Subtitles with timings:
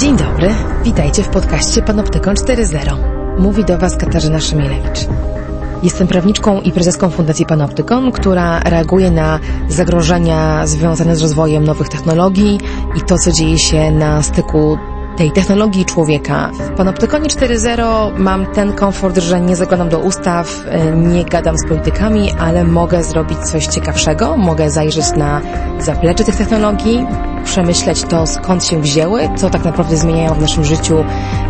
[0.00, 2.96] Dzień dobry, witajcie w podcaście Panoptykon 4.0.
[3.38, 4.98] Mówi do Was Katarzyna Szymielewicz.
[5.82, 9.38] Jestem prawniczką i prezeską Fundacji Panoptykon, która reaguje na
[9.68, 12.60] zagrożenia związane z rozwojem nowych technologii
[12.96, 14.78] i to, co dzieje się na styku
[15.20, 16.50] tej technologii człowieka.
[16.52, 20.64] W Panoptykonie 4.0 mam ten komfort, że nie zaglądam do ustaw,
[20.96, 25.40] nie gadam z politykami, ale mogę zrobić coś ciekawszego, mogę zajrzeć na
[25.78, 27.06] zaplecze tych technologii,
[27.44, 31.04] przemyśleć to, skąd się wzięły, co tak naprawdę zmieniają w naszym życiu,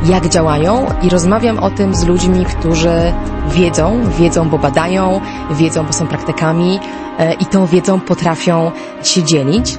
[0.05, 3.12] jak działają i rozmawiam o tym z ludźmi, którzy
[3.52, 6.80] wiedzą, wiedzą, bo badają, wiedzą, bo są praktykami
[7.19, 8.71] e, i tą wiedzą potrafią
[9.02, 9.79] się dzielić.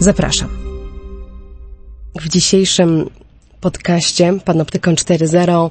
[0.00, 0.48] Zapraszam.
[2.20, 3.10] W dzisiejszym
[3.60, 5.70] podcaście Panoptykon 4.0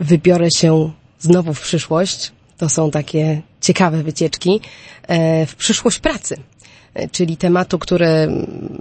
[0.00, 2.32] wybiorę się znowu w przyszłość.
[2.58, 4.60] To są takie ciekawe wycieczki
[5.02, 6.36] e, w przyszłość pracy.
[6.94, 8.28] E, czyli tematu, który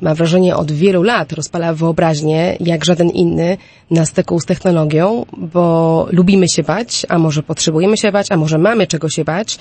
[0.01, 3.57] mam wrażenie od wielu lat rozpala wyobraźnię jak żaden inny
[3.91, 8.57] na styku z technologią, bo lubimy się bać, a może potrzebujemy się bać, a może
[8.57, 9.57] mamy czego się bać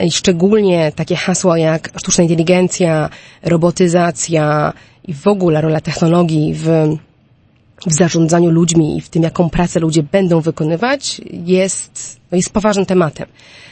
[0.00, 3.10] i szczególnie takie hasła jak sztuczna inteligencja,
[3.42, 4.72] robotyzacja
[5.04, 6.96] i w ogóle rola technologii w
[7.86, 12.86] w zarządzaniu ludźmi i w tym, jaką pracę ludzie będą wykonywać, jest, no jest poważnym
[12.86, 13.26] tematem.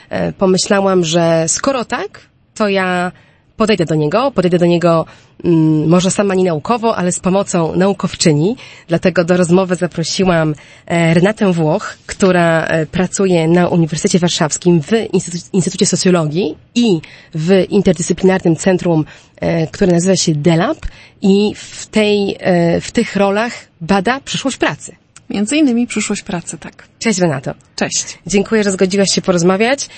[0.08, 2.20] E, pomyślałam, że skoro tak,
[2.54, 3.12] to ja
[3.56, 5.06] podejdę do niego, podejdę do niego
[5.44, 8.56] mm, może sama nie naukowo, ale z pomocą naukowczyni.
[8.88, 10.54] Dlatego do rozmowy zaprosiłam
[10.86, 17.00] e, Renatę Włoch, która e, pracuje na Uniwersytecie Warszawskim w Instytu- Instytucie Socjologii i
[17.34, 19.04] w interdyscyplinarnym centrum,
[19.40, 20.78] e, które nazywa się DELAB
[21.22, 25.03] i w, tej, e, w tych rolach bada przyszłość pracy.
[25.30, 26.88] Między innymi przyszłość pracy, tak.
[26.98, 27.54] Cześć Renato.
[27.76, 28.18] Cześć.
[28.26, 29.88] Dziękuję, że zgodziłaś się porozmawiać.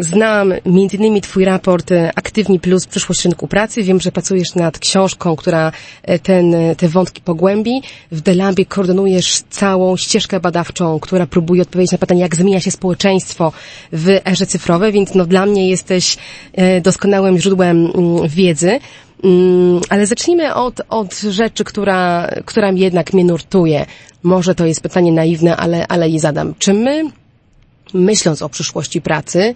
[0.00, 3.82] Znam między innymi Twój raport e, Aktywni Plus Przyszłość Rynku Pracy.
[3.82, 7.82] Wiem, że pracujesz nad książką, która e, ten, e, te wątki pogłębi.
[8.12, 13.52] W Delabie koordynujesz całą ścieżkę badawczą, która próbuje odpowiedzieć na pytanie, jak zmienia się społeczeństwo
[13.92, 16.16] w erze cyfrowej, więc no dla mnie jesteś
[16.82, 18.78] doskonałym źródłem mm, wiedzy.
[19.24, 23.86] Mm, Ale zacznijmy od, od rzeczy, która, która jednak mnie nurtuje.
[24.26, 26.54] Może to jest pytanie naiwne, ale, ale je zadam.
[26.58, 27.04] Czy my,
[27.94, 29.54] myśląc o przyszłości pracy,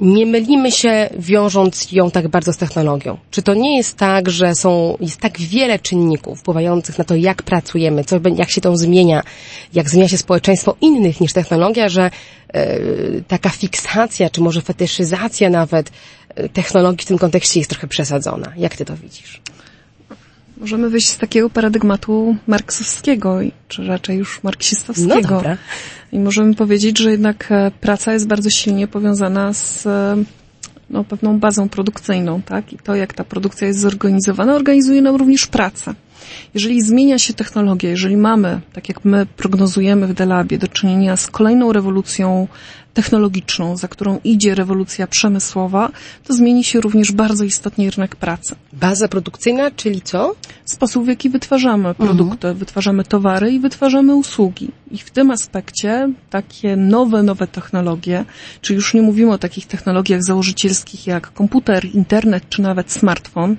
[0.00, 3.18] nie mylimy się wiążąc ją tak bardzo z technologią?
[3.30, 7.42] Czy to nie jest tak, że są, jest tak wiele czynników wpływających na to, jak
[7.42, 9.22] pracujemy, co, jak się to zmienia,
[9.74, 12.10] jak zmienia się społeczeństwo innych niż technologia, że
[12.48, 12.78] e,
[13.28, 15.90] taka fiksacja, czy może fetyszyzacja nawet
[16.34, 18.52] e, technologii w tym kontekście jest trochę przesadzona.
[18.56, 19.40] Jak ty to widzisz?
[20.60, 23.38] Możemy wyjść z takiego paradygmatu marksowskiego,
[23.68, 25.14] czy raczej już marksistowskiego.
[25.14, 25.56] No dobra.
[26.12, 30.16] I możemy powiedzieć, że jednak e, praca jest bardzo silnie powiązana z e,
[30.90, 32.72] no, pewną bazą produkcyjną, tak?
[32.72, 35.94] I to, jak ta produkcja jest zorganizowana, organizuje nam również pracę.
[36.54, 41.26] Jeżeli zmienia się technologia, jeżeli mamy, tak jak my prognozujemy w Delabie, do czynienia z
[41.26, 42.48] kolejną rewolucją
[42.94, 45.90] technologiczną, za którą idzie rewolucja przemysłowa,
[46.24, 48.54] to zmieni się również bardzo istotnie rynek pracy.
[48.72, 50.34] Baza produkcyjna, czyli co?
[50.64, 54.70] sposób, w jaki wytwarzamy produkty, wytwarzamy towary i wytwarzamy usługi.
[54.90, 58.24] I w tym aspekcie takie nowe, nowe technologie,
[58.60, 63.56] czy już nie mówimy o takich technologiach założycielskich jak komputer, internet, czy nawet smartfon,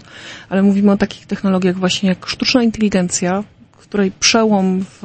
[0.50, 3.44] ale mówimy o takich technologiach właśnie jak sztuczna inteligencja,
[3.92, 5.04] której przełom w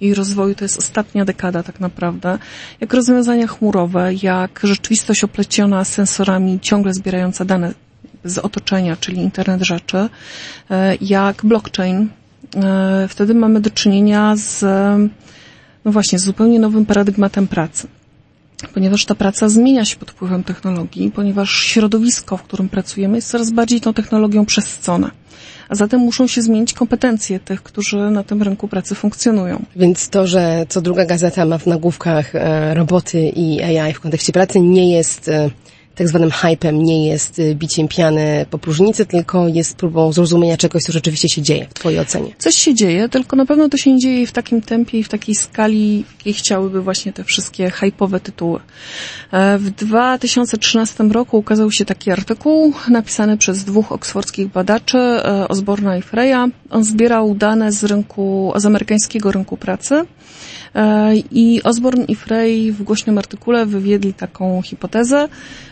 [0.00, 2.38] jej rozwoju to jest ostatnia dekada tak naprawdę,
[2.80, 7.74] jak rozwiązania chmurowe, jak rzeczywistość opleciona sensorami ciągle zbierająca dane
[8.24, 10.08] z otoczenia, czyli internet rzeczy,
[10.70, 12.08] e, jak blockchain.
[12.56, 14.64] E, Wtedy mamy do czynienia z,
[15.84, 17.88] no właśnie, z zupełnie nowym paradygmatem pracy.
[18.74, 23.50] Ponieważ ta praca zmienia się pod wpływem technologii, ponieważ środowisko, w którym pracujemy, jest coraz
[23.50, 25.10] bardziej tą technologią przesycone.
[25.68, 29.62] A zatem muszą się zmienić kompetencje tych, którzy na tym rynku pracy funkcjonują.
[29.76, 34.32] Więc to, że co druga gazeta ma w nagłówkach e, roboty i AI w kontekście
[34.32, 35.50] pracy nie jest e,
[35.94, 40.82] tak zwanym hypem, nie jest y, biciem piany po próżnicy, tylko jest próbą zrozumienia czegoś,
[40.82, 42.30] co rzeczywiście się dzieje w Twojej ocenie.
[42.38, 45.08] Coś się dzieje, tylko na pewno to się nie dzieje w takim tempie i w
[45.08, 48.60] takiej skali, w jakiej chciałyby właśnie te wszystkie hypowe tytuły.
[49.32, 55.96] E, w 2013 roku ukazał się taki artykuł napisany przez dwóch oksfordzkich badaczy, e, Osborna
[55.96, 56.50] i Freya.
[56.70, 60.04] On zbierał dane z rynku, z amerykańskiego rynku pracy
[60.74, 65.28] E, I Osborne i Frey w głośnym artykule wywiedli taką hipotezę,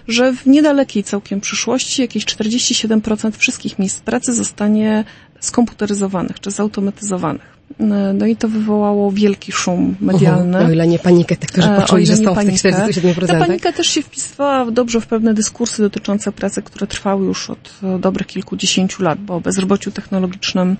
[0.08, 5.04] że w niedalekiej całkiem przyszłości jakieś 47% wszystkich miejsc pracy zostanie
[5.40, 7.52] skomputeryzowanych czy zautomatyzowanych.
[7.80, 7.84] E,
[8.14, 10.58] no i to wywołało wielki szum medialny.
[10.58, 13.26] o ile nie panikę tych, którzy e, poczuli, że są w tych 47%.
[13.26, 17.80] Ta panika też się wpisywała dobrze w pewne dyskursy dotyczące pracy, które trwały już od
[17.98, 20.76] dobrych kilkudziesięciu lat, bo o bezrobociu technologicznym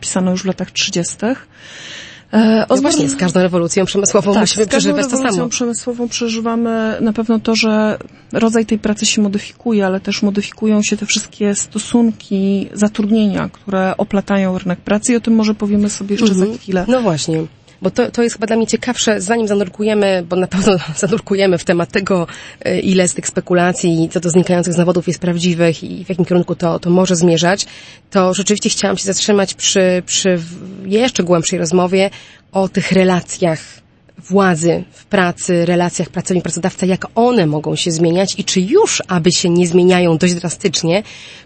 [0.00, 1.16] pisano już w latach 30.
[2.32, 5.48] E, no właśnie, z każdą rewolucją przemysłową tak, musimy przeżywać to samo.
[5.48, 7.98] przemysłową przeżywamy na pewno to, że
[8.32, 14.58] rodzaj tej pracy się modyfikuje, ale też modyfikują się te wszystkie stosunki zatrudnienia, które oplatają
[14.58, 16.52] rynek pracy i o tym może powiemy sobie jeszcze mhm.
[16.52, 16.84] za chwilę.
[16.88, 17.46] No właśnie.
[17.82, 21.64] Bo to, to jest chyba dla mnie ciekawsze, zanim zanurkujemy, bo na pewno zanurkujemy w
[21.64, 22.26] temat tego,
[22.64, 26.54] e, ile z tych spekulacji co do znikających zawodów jest prawdziwych i w jakim kierunku
[26.54, 27.66] to, to może zmierzać,
[28.10, 30.38] to rzeczywiście chciałam się zatrzymać przy, przy
[30.84, 32.10] jeszcze głębszej rozmowie
[32.52, 33.58] o tych relacjach
[34.18, 39.50] władzy w pracy, relacjach pracownik-pracodawca, jak one mogą się zmieniać i czy już, aby się
[39.50, 41.02] nie zmieniają dość drastycznie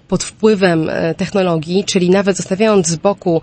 [0.09, 3.43] pod wpływem e, technologii, czyli nawet zostawiając z boku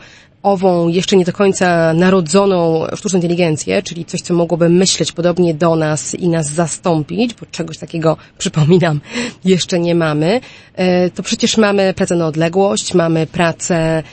[0.52, 5.76] ową jeszcze nie do końca narodzoną sztuczną inteligencję, czyli coś, co mogłoby myśleć podobnie do
[5.76, 9.02] nas i nas zastąpić, bo czegoś takiego, przypominam,
[9.46, 10.42] jeszcze nie mamy,
[10.76, 14.04] e, to przecież mamy pracę na odległość, mamy pracę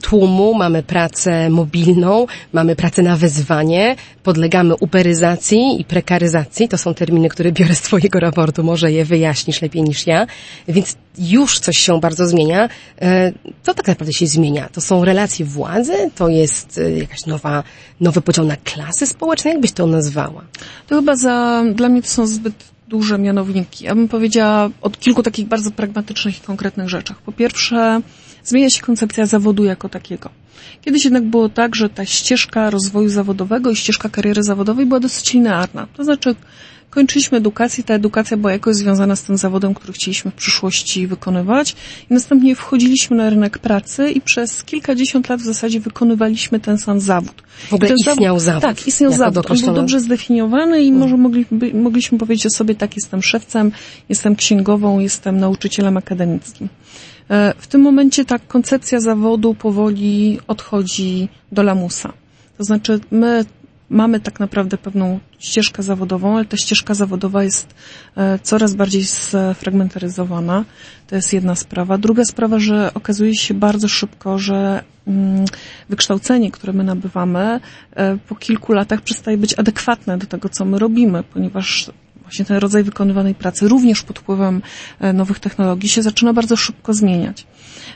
[0.00, 6.68] tłumu, mamy pracę mobilną, mamy pracę na wezwanie, podlegamy uberyzacji i prekaryzacji.
[6.68, 10.26] To są terminy, które biorę z Twojego raportu, może je wyjaśnisz lepiej niż ja.
[10.68, 12.68] Więc już coś się bardzo zmienia.
[13.02, 13.32] E,
[13.62, 14.68] co tak naprawdę się zmienia?
[14.72, 16.10] To są relacje władzy?
[16.14, 17.62] To jest e, jakaś nowa,
[18.00, 19.50] nowy podział na klasy społeczne?
[19.50, 20.44] Jak byś to nazwała?
[20.86, 22.54] To chyba za, dla mnie to są zbyt
[22.88, 23.84] duże mianowniki.
[23.84, 27.22] Ja bym powiedziała o kilku takich bardzo pragmatycznych i konkretnych rzeczach.
[27.22, 28.00] Po pierwsze,
[28.44, 30.30] zmienia się koncepcja zawodu jako takiego.
[30.80, 35.32] Kiedyś jednak było tak, że ta ścieżka rozwoju zawodowego i ścieżka kariery zawodowej była dosyć
[35.32, 35.86] linearna.
[35.96, 36.34] To znaczy,
[36.90, 41.76] kończyliśmy edukację, ta edukacja była jakoś związana z tym zawodem, który chcieliśmy w przyszłości wykonywać
[42.10, 47.00] i następnie wchodziliśmy na rynek pracy i przez kilkadziesiąt lat w zasadzie wykonywaliśmy ten sam
[47.00, 47.42] zawód.
[47.68, 48.62] W ogóle istniał zawód.
[48.62, 49.50] Tak, istniał zawód.
[49.50, 51.00] On był dobrze zdefiniowany i mm.
[51.00, 53.72] może mogli, mogliśmy powiedzieć o sobie, tak, jestem szewcem,
[54.08, 56.68] jestem księgową, jestem nauczycielem akademickim.
[57.32, 62.12] E, w tym momencie ta koncepcja zawodu powoli odchodzi do lamusa.
[62.58, 63.44] To znaczy my
[63.90, 67.74] mamy tak naprawdę pewną ścieżkę zawodową, ale ta ścieżka zawodowa jest
[68.16, 70.64] e, coraz bardziej sfragmentaryzowana.
[71.06, 71.98] To jest jedna sprawa.
[71.98, 75.44] Druga sprawa, że okazuje się bardzo szybko, że mm,
[75.88, 77.60] wykształcenie, które my nabywamy,
[77.96, 81.90] e, po kilku latach przestaje być adekwatne do tego, co my robimy, ponieważ
[82.22, 84.62] właśnie ten rodzaj wykonywanej pracy, również pod wpływem
[85.00, 87.46] e, nowych technologii, się zaczyna bardzo szybko zmieniać.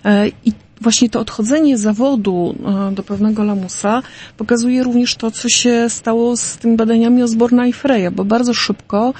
[0.05, 2.55] E, I właśnie to odchodzenie zawodu
[2.90, 4.02] e, do pewnego lamusa
[4.37, 9.14] pokazuje również to, co się stało z tymi badaniami Osborna i Freya, bo bardzo szybko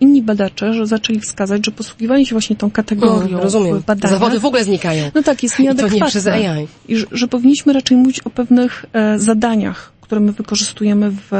[0.00, 3.82] inni badacze zaczęli wskazać, że posługiwanie się właśnie tą kategorią rozumiem.
[3.86, 4.10] badań.
[4.10, 5.10] Zawody w ogóle znikają.
[5.14, 5.96] No tak, jest nieadekwatne.
[5.96, 6.66] I to nie przez AI.
[6.88, 8.84] I że, że powinniśmy raczej mówić o pewnych
[9.16, 11.30] zadaniach, które my wykorzystujemy w,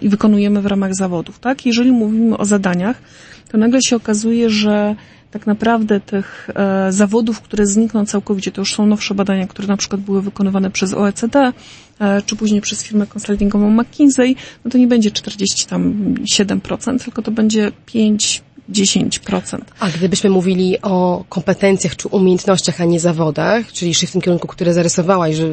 [0.00, 1.66] i wykonujemy w ramach zawodów, tak?
[1.66, 3.02] Jeżeli mówimy o zadaniach,
[3.48, 4.96] to nagle się okazuje, że
[5.30, 9.76] tak naprawdę tych e, zawodów, które znikną całkowicie, to już są nowsze badania, które na
[9.76, 11.52] przykład były wykonywane przez OECD,
[12.00, 17.72] e, czy później przez firmę konsultingową McKinsey, no to nie będzie 47%, tylko to będzie
[17.86, 19.58] 5, 10%.
[19.80, 24.72] A gdybyśmy mówili o kompetencjach czy umiejętnościach, a nie zawodach, czyli w tym kierunku, który
[24.72, 25.48] zarysowałaś, że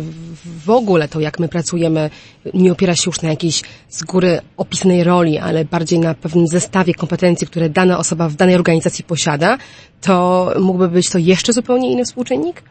[0.65, 2.09] w ogóle to, jak my pracujemy,
[2.53, 6.93] nie opiera się już na jakiejś z góry opisanej roli, ale bardziej na pewnym zestawie
[6.93, 9.57] kompetencji, które dana osoba w danej organizacji posiada,
[10.01, 12.63] to mógłby być to jeszcze zupełnie inny współczynnik?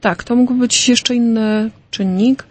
[0.00, 2.44] Tak, to mógłby być jeszcze inny czynnik.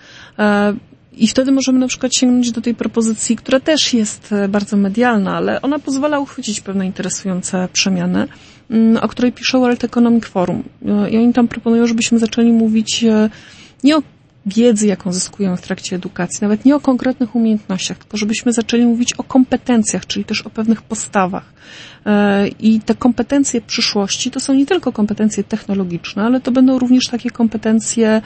[1.17, 5.35] I wtedy możemy na przykład sięgnąć do tej propozycji, która też jest e, bardzo medialna,
[5.35, 8.27] ale ona pozwala uchwycić pewne interesujące przemiany,
[8.69, 10.63] mm, o której pisze World Economic Forum.
[10.85, 13.29] E, I oni tam proponują, żebyśmy zaczęli mówić e,
[13.83, 14.03] nie o
[14.45, 19.13] wiedzy, jaką zyskują w trakcie edukacji, nawet nie o konkretnych umiejętnościach, tylko żebyśmy zaczęli mówić
[19.13, 21.53] o kompetencjach, czyli też o pewnych postawach.
[22.59, 27.29] I te kompetencje przyszłości to są nie tylko kompetencje technologiczne, ale to będą również takie
[27.29, 28.21] kompetencje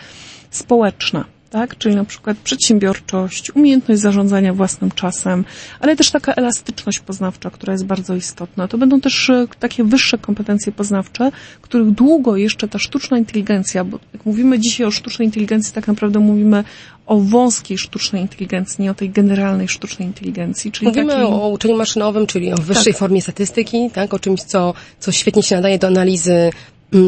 [0.50, 1.78] społeczne tak?
[1.78, 5.46] Czyli na przykład przedsiębiorczość, umiejętność zarządzania własnym czasem,
[5.80, 8.68] ale też taka elastyczność poznawcza, która jest bardzo istotna.
[8.68, 11.32] To będą też e, takie wyższe kompetencje poznawcze,
[11.62, 16.20] których długo jeszcze ta sztuczna inteligencja, bo jak mówimy dzisiaj o sztucznej inteligencji, tak naprawdę
[16.20, 16.64] mówimy
[17.06, 20.72] o wąskiej sztucznej inteligencji, nie o tej generalnej sztucznej inteligencji.
[20.72, 21.26] Czyli Mówimy takiej...
[21.26, 23.00] o uczeniu maszynowym, czyli o wyższej tak.
[23.00, 24.14] formie statystyki, tak?
[24.14, 26.52] o czymś, co, co świetnie się nadaje do analizy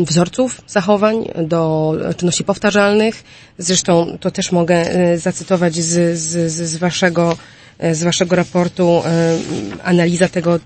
[0.05, 3.23] wzorców zachowań, do czynności powtarzalnych.
[3.57, 7.37] Zresztą to też mogę e, zacytować z, z, z waszego
[7.79, 9.37] e, z waszego raportu e,
[9.83, 10.59] analiza tego,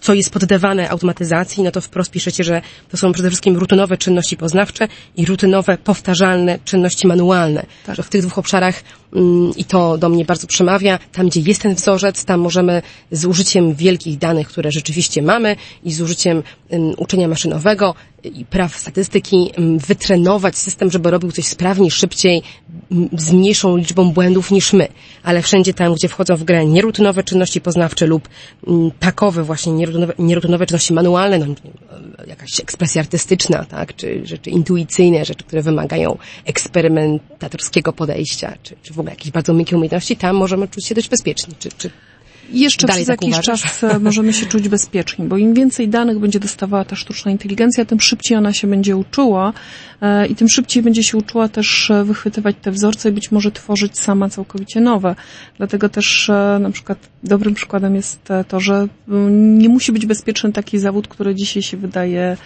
[0.00, 4.36] co jest poddawane automatyzacji, no to wprost piszecie, że to są przede wszystkim rutynowe czynności
[4.36, 7.66] poznawcze i rutynowe, powtarzalne czynności manualne.
[7.86, 7.96] Tak.
[7.96, 8.82] Że w tych dwóch obszarach
[9.14, 13.24] mm, i to do mnie bardzo przemawia, tam gdzie jest ten wzorzec, tam możemy z
[13.24, 19.52] użyciem wielkich danych, które rzeczywiście mamy i z użyciem um, uczenia maszynowego i praw statystyki
[19.58, 22.42] um, wytrenować system, żeby robił coś sprawniej, szybciej,
[22.90, 24.88] um, z mniejszą liczbą błędów niż my.
[25.22, 28.28] Ale wszędzie tam, gdzie wchodzą w grę nierutynowe czynności poznawcze lub
[29.00, 31.46] takowe właśnie nierutynowe nierutynowe, czynności manualne, no,
[32.26, 38.98] jakaś ekspresja artystyczna, tak, czy rzeczy intuicyjne, rzeczy, które wymagają eksperymentatorskiego podejścia, czy, czy w
[38.98, 41.54] ogóle jakieś bardzo miękkie umiejętności, tam możemy czuć się dość bezpieczni.
[41.58, 41.90] Czy, czy
[42.52, 43.62] jeszcze Dalej przez tak jakiś uważasz?
[43.62, 47.84] czas e, możemy się czuć bezpieczni, bo im więcej danych będzie dostawała ta sztuczna inteligencja,
[47.84, 49.52] tym szybciej ona się będzie uczyła
[50.00, 53.52] e, i tym szybciej będzie się uczyła też e, wychwytywać te wzorce i być może
[53.52, 55.14] tworzyć sama całkowicie nowe.
[55.56, 60.78] Dlatego też na przykład dobrym przykładem jest to, że mm, nie musi być bezpieczny taki
[60.78, 62.36] zawód, który dzisiaj się wydaje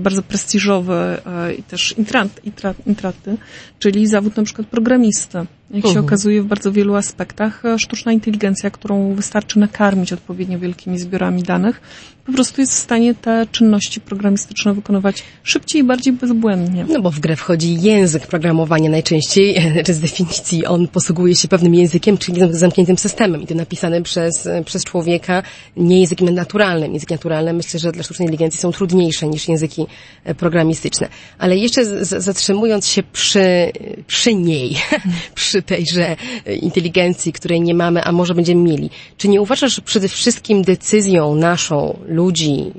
[0.00, 1.16] bardzo prestiżowy
[1.58, 3.36] i też intrat, intrat, intraty,
[3.78, 5.46] czyli zawód na przykład programisty.
[5.70, 6.06] Jak się mhm.
[6.06, 11.80] okazuje w bardzo wielu aspektach, sztuczna inteligencja, którą wystarczy nakarmić odpowiednio wielkimi zbiorami danych,
[12.26, 16.86] po prostu jest w stanie te czynności programistyczne wykonywać szybciej i bardziej bezbłędnie.
[16.88, 19.56] No bo w grę wchodzi język programowania najczęściej,
[19.86, 24.48] czy z definicji on posługuje się pewnym językiem, czyli zamkniętym systemem i to napisane przez,
[24.64, 25.42] przez człowieka,
[25.76, 26.92] nie językiem naturalnym.
[26.92, 29.86] Języki naturalne myślę, że dla sztucznej inteligencji są trudniejsze niż języki
[30.24, 31.08] e, programistyczne.
[31.38, 33.72] Ale jeszcze z, zatrzymując się przy,
[34.06, 34.76] przy niej,
[35.34, 36.16] przy tejże
[36.60, 41.98] inteligencji, której nie mamy, a może będziemy mieli, czy nie uważasz, przede wszystkim decyzją naszą
[42.16, 42.72] ludzi,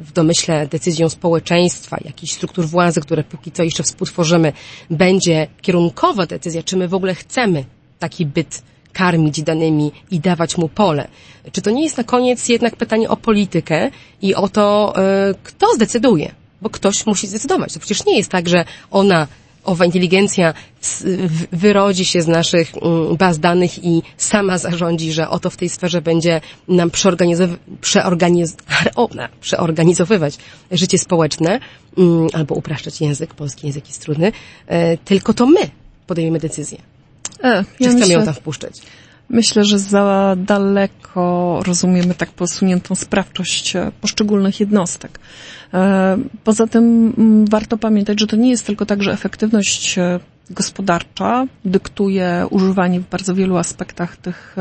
[0.00, 4.52] w domyśle decyzją społeczeństwa, jakichś struktur władzy, które póki co jeszcze współtworzymy,
[4.90, 7.64] będzie kierunkowa decyzja, czy my w ogóle chcemy
[7.98, 11.08] taki byt karmić danymi i dawać mu pole.
[11.52, 13.90] Czy to nie jest na koniec jednak pytanie o politykę
[14.22, 16.34] i o to, e, kto zdecyduje?
[16.62, 17.72] Bo ktoś musi zdecydować.
[17.74, 19.26] To przecież nie jest tak, że ona
[19.66, 20.54] owa inteligencja
[21.52, 26.02] wyrodzi się z naszych mm, baz danych i sama zarządzi, że oto w tej sferze
[26.02, 28.56] będzie nam przeorganizow- przeorganiz-
[29.40, 30.38] przeorganizowywać
[30.70, 31.60] życie społeczne
[31.98, 34.32] mm, albo upraszczać język, polski język jest trudny,
[34.66, 35.60] e, tylko to my
[36.06, 36.78] podejmiemy decyzję.
[37.42, 38.14] E, ja Czy chcemy myślę...
[38.14, 38.80] ją tam wpuszczać?
[39.28, 45.20] Myślę, że za daleko rozumiemy tak posuniętą sprawczość e, poszczególnych jednostek.
[45.74, 47.14] E, poza tym
[47.50, 50.20] warto pamiętać, że to nie jest tylko tak, że efektywność e,
[50.50, 54.56] gospodarcza dyktuje używanie w bardzo wielu aspektach tych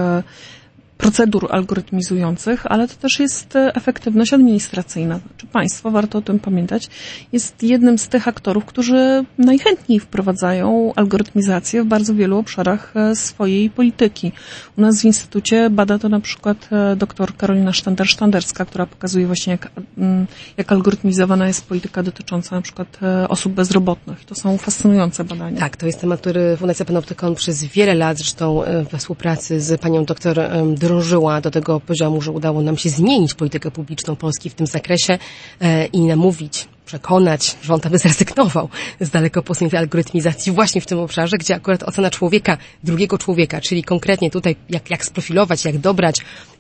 [0.98, 5.20] procedur algorytmizujących, ale to też jest e, efektywność administracyjna.
[5.38, 6.90] Czy państwo, warto o tym pamiętać,
[7.32, 13.70] jest jednym z tych aktorów, którzy najchętniej wprowadzają algorytmizację w bardzo wielu obszarach e, swojej
[13.70, 14.32] polityki.
[14.78, 19.52] U nas w Instytucie bada to na przykład e, dr Karolina Sztander-Sztanderska, która pokazuje właśnie,
[19.52, 23.00] jak, mm, jak algorytmizowana jest polityka dotycząca na przykład
[23.30, 24.26] osób bezrobotnych.
[24.26, 25.60] To są fascynujące badania.
[25.60, 28.62] Tak, to jest temat, który Fundacja Panoptykon przez wiele lat, zresztą
[28.92, 30.40] we współpracy z panią doktor
[30.86, 35.18] drążyła do tego poziomu, że udało nam się zmienić politykę publiczną Polski w tym zakresie
[35.62, 41.38] e, i namówić przekonać rząd, aby zrezygnował z daleko posuniętej algorytmizacji właśnie w tym obszarze,
[41.38, 46.16] gdzie akurat ocena człowieka, drugiego człowieka, czyli konkretnie tutaj jak, jak sprofilować, jak dobrać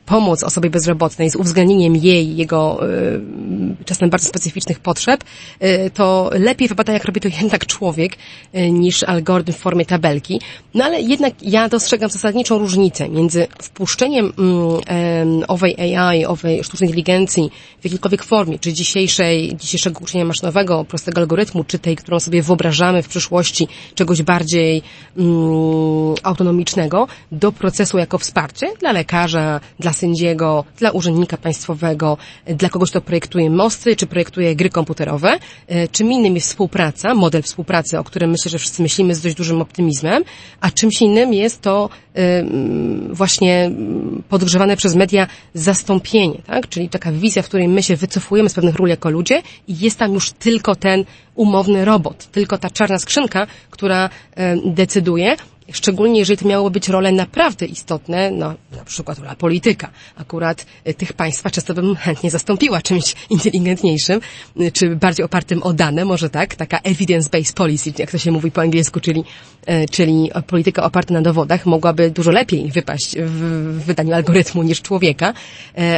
[0.05, 5.23] pomoc osobie bezrobotnej z uwzględnieniem jej, jego y, czasem bardzo specyficznych potrzeb,
[5.63, 8.17] y, to lepiej wypada, jak robi to jednak człowiek,
[8.55, 10.41] y, niż algorytm w formie tabelki.
[10.73, 17.51] No ale jednak ja dostrzegam zasadniczą różnicę między wpuszczeniem mm, owej AI, owej sztucznej inteligencji
[17.81, 23.03] w jakiejkolwiek formie, czy dzisiejszej, dzisiejszego uczenia maszynowego, prostego algorytmu, czy tej, którą sobie wyobrażamy
[23.03, 24.81] w przyszłości, czegoś bardziej
[25.17, 32.89] mm, autonomicznego, do procesu jako wsparcie dla lekarza, dla sędziego, dla urzędnika państwowego, dla kogoś,
[32.89, 35.39] kto projektuje mosty, czy projektuje gry komputerowe.
[35.91, 39.61] Czym innym jest współpraca, model współpracy, o którym myślę, że wszyscy myślimy z dość dużym
[39.61, 40.23] optymizmem,
[40.61, 41.89] a czymś innym jest to
[43.09, 43.71] właśnie
[44.29, 46.69] podgrzewane przez media zastąpienie, tak?
[46.69, 49.99] Czyli taka wizja, w której my się wycofujemy z pewnych ról jako ludzie i jest
[49.99, 54.09] tam już tylko ten umowny robot, tylko ta czarna skrzynka, która
[54.65, 55.35] decyduje,
[55.71, 59.89] Szczególnie jeżeli to miało być role naprawdę istotne, no na przykład rola polityka.
[60.15, 64.21] Akurat y, tych państwa często bym chętnie zastąpiła czymś inteligentniejszym,
[64.61, 68.51] y, czy bardziej opartym o dane, może tak, taka evidence-based policy, jak to się mówi
[68.51, 69.23] po angielsku, czyli,
[69.69, 75.33] y, czyli polityka oparta na dowodach mogłaby dużo lepiej wypaść w wydaniu algorytmu niż człowieka,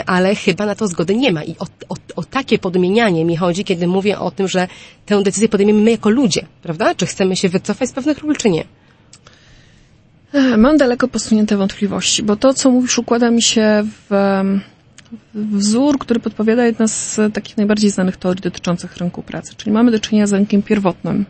[0.05, 1.43] ale chyba na to zgody nie ma.
[1.43, 4.67] I o, o, o takie podmienianie mi chodzi, kiedy mówię o tym, że
[5.05, 6.95] tę decyzję podejmiemy my jako ludzie, prawda?
[6.95, 8.63] Czy chcemy się wycofać z pewnych ról, czy nie?
[10.57, 14.41] Mam daleko posunięte wątpliwości, bo to, co mówisz, układa mi się w
[15.33, 19.53] wzór, który podpowiada jedna z takich najbardziej znanych teorii dotyczących rynku pracy.
[19.57, 21.25] Czyli mamy do czynienia z rynkiem pierwotnym.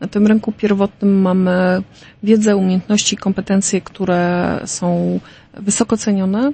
[0.00, 1.82] Na tym rynku pierwotnym mamy
[2.22, 5.20] wiedzę, umiejętności, kompetencje, które są
[5.54, 6.52] wysoko cenione,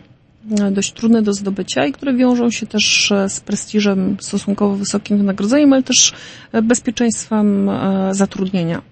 [0.72, 5.82] dość trudne do zdobycia i które wiążą się też z prestiżem, stosunkowo wysokim wynagrodzeniem, ale
[5.82, 6.12] też
[6.62, 8.82] bezpieczeństwem e, zatrudnienia.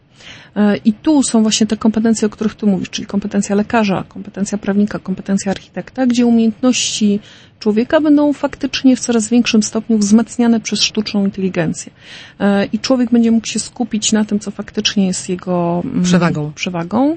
[0.85, 4.99] I tu są właśnie te kompetencje, o których tu mówisz, czyli kompetencja lekarza, kompetencja prawnika,
[4.99, 7.21] kompetencja architekta, gdzie umiejętności
[7.59, 11.93] człowieka będą faktycznie w coraz większym stopniu wzmacniane przez sztuczną inteligencję.
[12.41, 16.53] E, I człowiek będzie mógł się skupić na tym, co faktycznie jest jego mm, przewagą.
[16.53, 17.17] przewagą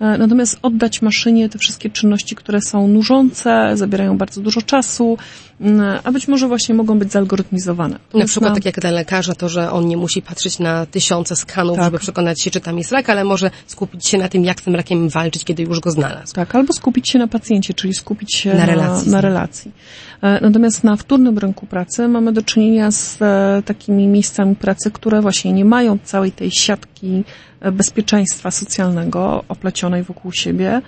[0.00, 5.18] E, natomiast oddać maszynie te wszystkie czynności, które są nużące, zabierają bardzo dużo czasu,
[6.04, 7.98] a być może właśnie mogą być zalgorytmizowane.
[8.14, 8.54] Na przykład na...
[8.54, 11.84] tak jak dla lekarza, to, że on nie musi patrzeć na tysiące skanów, tak.
[11.84, 14.64] żeby przekonać się, czy tam jest rak, ale może skupić się na tym, jak z
[14.64, 16.34] tym rakiem walczyć, kiedy już go znalazł.
[16.34, 19.10] Tak, albo skupić się na pacjencie, czyli skupić się na relacji.
[19.10, 19.72] Na, na relacji.
[20.22, 25.20] E, natomiast na wtórnym rynku pracy mamy do czynienia z e, takimi miejscami pracy, które
[25.20, 27.24] właśnie nie mają całej tej siatki
[27.72, 30.82] bezpieczeństwa socjalnego oplecionej wokół siebie,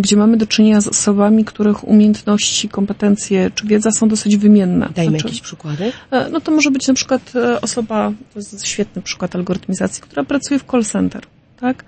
[0.00, 4.88] gdzie mamy do czynienia z osobami, których umiejętności, kompetencje czy wiedza są dosyć wymienne.
[4.94, 5.92] Dajmy znaczy, jakieś przykłady.
[6.10, 10.24] E, no to może być na przykład e, osoba, to jest świetny przykład algorytmizacji, która
[10.24, 11.22] pracuje w call center,
[11.60, 11.84] tak?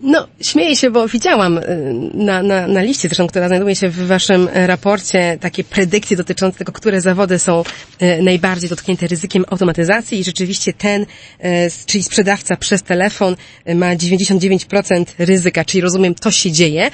[0.00, 1.62] No, śmieję się, bo widziałam y,
[2.14, 6.72] na, na, na liście, zresztą, która znajduje się w waszym raporcie, takie predykcje dotyczące tego,
[6.72, 7.62] które zawody są
[8.22, 11.06] najbardziej dotknięte ryzykiem automatyzacji i rzeczywiście ten,
[11.86, 13.36] czyli sprzedawca przez telefon
[13.74, 16.90] ma 99% ryzyka, czyli rozumiem, to się dzieje.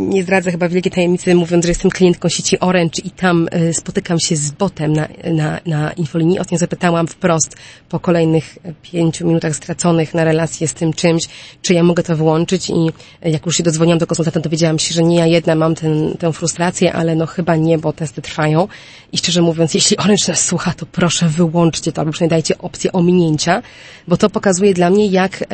[0.00, 4.36] Nie zdradzę chyba wielkiej tajemnicy, mówiąc, że jestem klientką sieci Orange i tam spotykam się
[4.36, 6.38] z botem na, na, na infolinii.
[6.38, 7.56] Ostatnio zapytałam wprost
[7.88, 11.28] po kolejnych pięciu minutach straconych na relację z tym tym czymś,
[11.62, 12.90] czy ja mogę to wyłączyć i
[13.22, 16.32] jak już się dodzwoniłam do konsultanta, dowiedziałam się, że nie ja jedna mam ten, tę
[16.32, 18.68] frustrację, ale no chyba nie, bo testy trwają
[19.12, 22.92] i szczerze mówiąc, jeśli Orange nas słucha, to proszę wyłączcie to, albo przynajmniej dajcie opcję
[22.92, 23.62] ominięcia,
[24.08, 25.46] bo to pokazuje dla mnie, jak, e,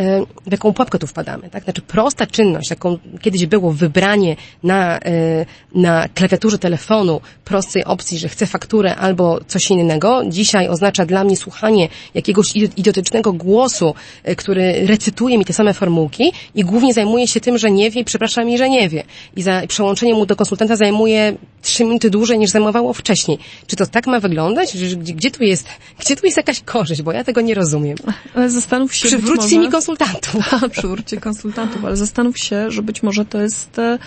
[0.46, 1.64] w jaką pułapkę tu wpadamy, tak?
[1.64, 8.28] Znaczy prosta czynność, jaką kiedyś było wybranie na, e, na klawiaturze telefonu prostej opcji, że
[8.28, 14.86] chcę fakturę albo coś innego, dzisiaj oznacza dla mnie słuchanie jakiegoś idiotycznego głosu, e, który
[14.86, 18.44] recytuje mi te same formułki i głównie zajmuje się tym, że nie wie i przeprasza
[18.44, 19.02] mi, że nie wie.
[19.36, 23.38] I za przełączenie mu do konsultanta zajmuje trzy minuty dłużej niż zajmowało wcześniej.
[23.66, 24.76] Czy to tak ma wyglądać?
[24.76, 25.66] Gdzie, gdzie tu jest,
[25.98, 27.02] gdzie tu jest jakaś korzyść?
[27.02, 27.96] Bo ja tego nie rozumiem.
[28.34, 29.08] Ale zastanów się.
[29.08, 29.58] Przywróćcie może...
[29.58, 30.44] mi konsultantów.
[30.76, 33.98] Przywróćcie konsultantów, ale zastanów się, że być może to jest e,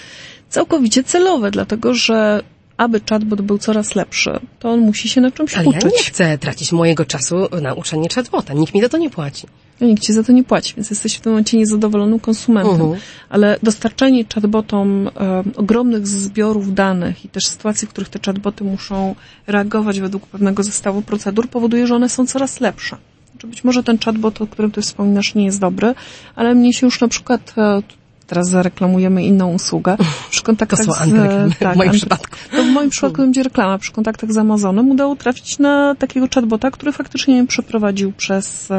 [0.49, 2.43] całkowicie celowe, dlatego że
[2.79, 5.84] aby chatbot był coraz lepszy, to on musi się na czymś Ale uczyć.
[5.84, 8.53] Ale ja nie chcę tracić mojego czasu na uczenie chatbota.
[8.53, 9.47] Nikt mi za to nie płaci.
[9.82, 12.76] No, nikt ci za to nie płaci, więc jesteś w tym momencie niezadowolonym konsumentem.
[12.76, 13.00] Uh mhm.
[13.00, 13.04] -huh.
[13.30, 19.15] Ale dostarczanie chatbotom e, ogromnych zbiorów danych i też sytuacji, w których te chatboty muszą
[19.48, 22.98] reagować według pewnego zestawu procedur, powoduje, że one są coraz lepsze.
[23.32, 25.96] Znaczy być może ten chatbot, o którym ty wspominasz, nie jest dobry,
[26.36, 27.82] ale mnie się już na przykład e,
[28.28, 29.98] teraz zareklamujemy inną usługę.
[30.30, 32.38] Przy kontaktach to są z, tak, w moim przypadku.
[32.52, 33.78] To w moim przypadku będzie reklama.
[33.78, 38.70] Przy kontaktach z Amazonem udało trafić na takiego chatbota, który faktycznie mnie przeprowadził przez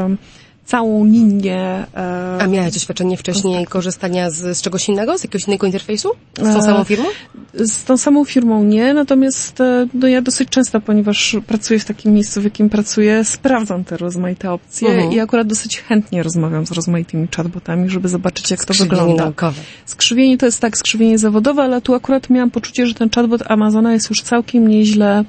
[0.71, 1.85] całą linię.
[1.95, 3.73] E, A miałeś doświadczenie wcześniej kontaktu.
[3.73, 6.09] korzystania z, z czegoś innego, z jakiegoś innego interfejsu?
[6.37, 7.05] Z tą e, samą firmą?
[7.53, 12.13] Z tą samą firmą nie, natomiast e, no ja dosyć często, ponieważ pracuję w takim
[12.13, 15.09] miejscu, w jakim pracuję, sprawdzam te rozmaite opcje uh mhm.
[15.09, 15.15] -huh.
[15.15, 19.23] i akurat dosyć chętnie rozmawiam z rozmaitymi chatbotami, żeby zobaczyć, jak to wygląda.
[19.23, 19.61] naukowe.
[19.85, 23.93] Skrzywienie to jest tak, skrzywienie zawodowe, ale tu akurat miałam poczucie, że ten chatbot Amazona
[23.93, 25.23] jest już całkiem nieźle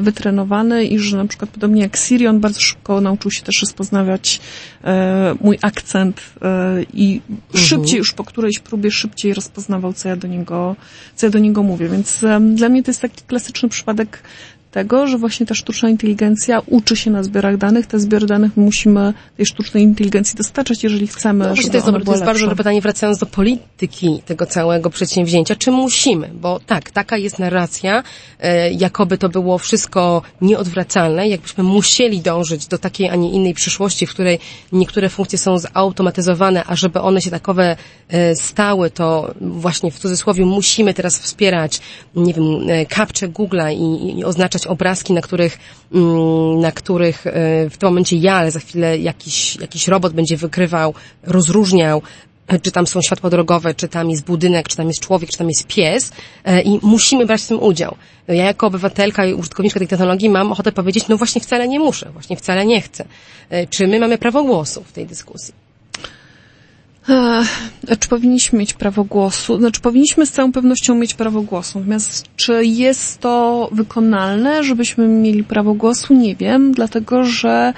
[0.00, 4.40] wytrenowany i że na przykład podobnie jak Siri, on bardzo szybko nauczył się też rozpoznawać
[4.84, 7.66] e, mój akcent e, i mhm.
[7.66, 10.76] szybciej już po którejś próbie szybciej rozpoznawał, co ja do niego,
[11.16, 11.88] co ja do niego mówię.
[11.88, 14.22] Więc dla mnie to jest taki klasyczny przypadek
[14.70, 17.86] tego, że właśnie ta sztuczna inteligencja uczy się na zbiorach danych.
[17.86, 22.12] Te zbiory danych musimy tej sztucznej inteligencji dostarczać, jeżeli chcemy, no, żeby to jest, to
[22.12, 25.56] jest bardzo dobre pytanie, wracając do polityki tego całego przedsięwzięcia.
[25.56, 26.30] Czy musimy?
[26.34, 28.02] Bo tak, taka jest narracja,
[28.40, 34.06] e, jakoby to było wszystko nieodwracalne, jakbyśmy musieli dążyć do takiej, a nie innej przyszłości,
[34.06, 34.38] w której
[34.72, 37.76] niektóre funkcje są zautomatyzowane, a żeby one się takowe
[38.08, 41.80] e, stały, to właśnie w cudzysłowie musimy teraz wspierać,
[42.16, 45.58] nie wiem, e, kapcze Google'a i, i oznaczać obrazki, na których,
[45.94, 47.30] mm, na których e,
[47.70, 52.02] w tym momencie ja, ale za chwilę jakiś, jakiś robot będzie wykrywał, rozróżniał,
[52.46, 55.38] e, czy tam są światła drogowe, czy tam jest budynek, czy tam jest człowiek, czy
[55.38, 56.12] tam jest pies
[56.44, 57.96] e, i musimy brać w tym udział.
[58.28, 62.10] Ja jako obywatelka i użytkowniczka tej technologii mam ochotę powiedzieć, no właśnie wcale nie muszę,
[62.12, 63.04] właśnie wcale nie chcę.
[63.70, 65.54] Czy my mamy prawo głosu w tej dyskusji?
[68.00, 69.58] Czy powinniśmy mieć prawo głosu?
[69.58, 71.78] Znaczy, powinniśmy z całą pewnością mieć prawo głosu.
[71.78, 76.14] Natomiast, czy jest to wykonalne, żebyśmy mieli prawo głosu?
[76.14, 77.72] Nie wiem, dlatego że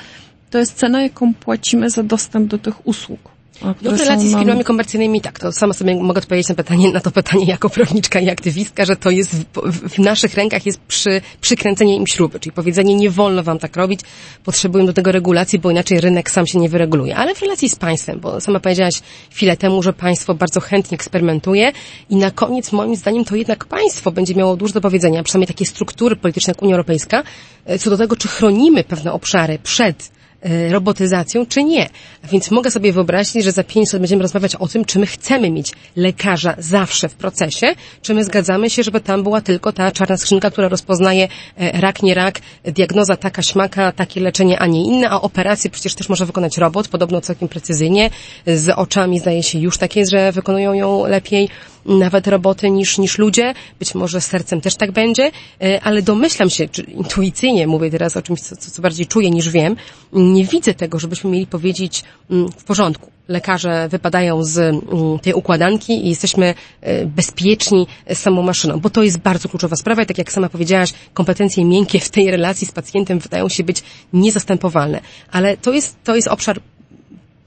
[0.51, 3.32] to jest cena, jaką płacimy za dostęp do tych usług.
[3.65, 7.01] No w relacji z firmami komercyjnymi tak, to sama sobie mogę odpowiedzieć na pytanie, na
[7.01, 9.45] to pytanie jako prawniczka i aktywistka, że to jest w,
[9.89, 14.01] w, naszych rękach jest przy, przykręcenie im śruby, czyli powiedzenie nie wolno wam tak robić,
[14.45, 17.17] potrzebują do tego regulacji, bo inaczej rynek sam się nie wyreguluje.
[17.17, 18.95] Ale w relacji z państwem, bo sama powiedziałaś
[19.31, 21.73] chwilę temu, że państwo bardzo chętnie eksperymentuje
[22.11, 25.67] i na koniec moim zdaniem to jednak państwo będzie miało dużo do powiedzenia, przynajmniej takie
[25.67, 27.23] struktury polityczne jak Unia Europejska,
[27.67, 30.22] e, co do tego, czy chronimy pewne obszary przed
[30.71, 31.89] robotyzacją, czy nie.
[32.25, 35.51] Więc mogę sobie wyobrazić, że za pięć lat będziemy rozmawiać o tym, czy my chcemy
[35.51, 40.17] mieć lekarza zawsze w procesie, czy my zgadzamy się, żeby tam była tylko ta czarna
[40.17, 45.11] skrzynka, która rozpoznaje e, rak, nie rak, diagnoza taka, śmaka, takie leczenie, a nie inne,
[45.11, 48.11] a operacje przecież też może wykonać robot, podobno całkiem precyzyjnie,
[48.47, 51.49] z oczami zdaje się już takie, że wykonują ją lepiej
[51.87, 53.55] nawet roboty niż, niż ludzie.
[53.79, 55.31] Być może z sercem też tak będzie,
[55.63, 59.49] e, ale domyślam się, czy intuicyjnie mówię teraz o czymś, co, co bardziej czuję niż
[59.49, 59.77] wiem,
[60.13, 63.13] nie widzę tego, żebyśmy mieli powiedzieć mm, w porządku.
[63.29, 69.03] Lekarze wypadają z mm, tej układanki i jesteśmy e, bezpieczni z samą maszyną, bo to
[69.03, 72.73] jest bardzo kluczowa sprawa i tak jak sama powiedziałaś, kompetencje miękkie w tej relacji z
[72.73, 75.01] pacjentem wydają się być niezastępowalne.
[75.31, 76.61] Ale to jest, to jest obszar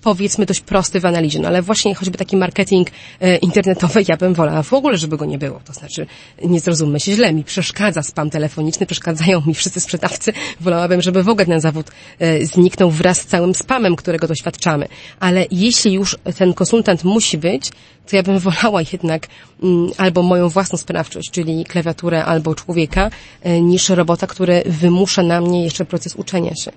[0.06, 2.88] powiedzmy dość prosty w analizie, no ale właśnie choćby taki marketing
[3.22, 5.62] e, internetowy ja bym wolała w ogóle, żeby go nie było.
[5.66, 6.08] To znaczy,
[6.44, 10.34] nie zrozummy się źle, mi przeszkadza spam telefoniczny, przeszkadzają mi wszyscy sprzedawcy.
[10.60, 14.88] Wolałabym, żeby w ogóle ten zawód e, zniknął wraz z całym spamem, którego doświadczamy.
[15.20, 17.72] Ale jeśli już ten konsultant musi być,
[18.10, 19.28] to ja bym wolała jednak
[19.64, 23.12] mm, albo moją własną sprawczość, czyli klawiaturę albo człowieka,
[23.44, 26.72] e, niż robota, który wymusza na mnie jeszcze proces uczenia się.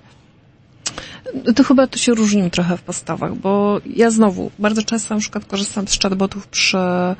[1.55, 5.45] To chyba to się różnimy trochę w postawach, bo ja znowu bardzo często na przykład
[5.45, 7.15] korzystam z chatbotów przy e,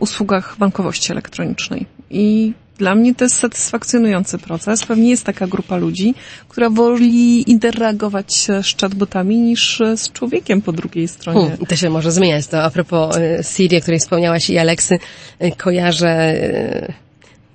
[0.00, 4.84] usługach bankowości elektronicznej i dla mnie to jest satysfakcjonujący proces.
[4.84, 6.14] Pewnie jest taka grupa ludzi,
[6.48, 11.40] która woli interagować z chatbotami niż z człowiekiem po drugiej stronie.
[11.40, 12.46] Hmm, to się może zmieniać.
[12.46, 14.98] To a propos e, Siri, o której wspomniałaś i Aleksy,
[15.38, 16.34] e, kojarzę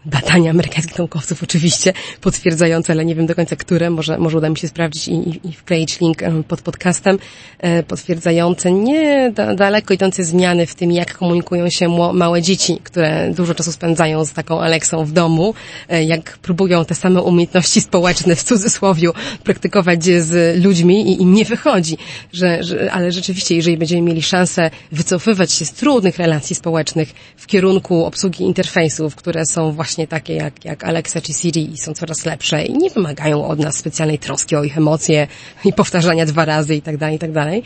[0.06, 4.58] badania amerykańskich naukowców oczywiście potwierdzające, ale nie wiem do końca które, może, może uda mi
[4.58, 7.20] się sprawdzić i, i, i wkleić link pod podcastem,
[7.60, 13.32] e, potwierdzające nie da, daleko idące zmiany w tym, jak komunikują się małe dzieci, które
[13.34, 15.54] dużo czasu spędzają z taką Aleksą w domu,
[15.90, 21.46] e, jak próbują te same umiejętności społeczne w cudzysłowiu praktykować z ludźmi i im nie
[21.46, 21.98] wychodzi,
[22.34, 27.48] że, że, ale rzeczywiście, jeżeli będziemy mieli szansę wycofywać się z trudnych relacji społecznych w
[27.48, 32.26] kierunku obsługi interfejsów, które są właśnie właśnie takie jak, jak Alexa czy Siri są coraz
[32.26, 35.28] lepsze i nie wymagają od nas specjalnej troski o ich emocje
[35.66, 37.64] i powtarzania dwa razy i tak dalej, i tak dalej,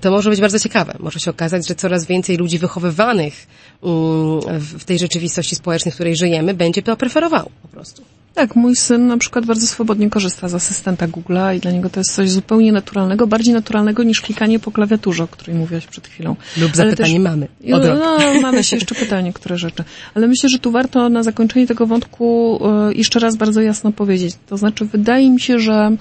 [0.00, 0.96] to może być bardzo ciekawe.
[0.98, 3.46] Może się okazać, że coraz więcej ludzi wychowywanych
[3.82, 8.02] mm, w tej rzeczywistości społecznej, w której żyjemy, będzie to preferowało po prostu.
[8.36, 12.00] Tak, mój syn na przykład bardzo swobodnie korzysta z asystenta Google'a i dla niego to
[12.00, 16.36] jest coś zupełnie naturalnego, bardziej naturalnego niż klikanie po klawiaturze, o której mówiłaś przed chwilą.
[16.56, 17.48] Lub zapytanie też, mamy.
[17.64, 19.84] No, no, mamy się jeszcze pytać niektóre rzeczy.
[20.14, 24.34] Ale myślę, że tu warto na zakończenie tego wątku e, jeszcze raz bardzo jasno powiedzieć.
[24.46, 25.96] To znaczy, wydaje mi się, że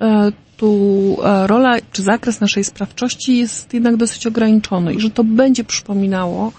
[0.00, 5.24] e, tu e, rola czy zakres naszej sprawczości jest jednak dosyć ograniczony i że to
[5.24, 6.52] będzie przypominało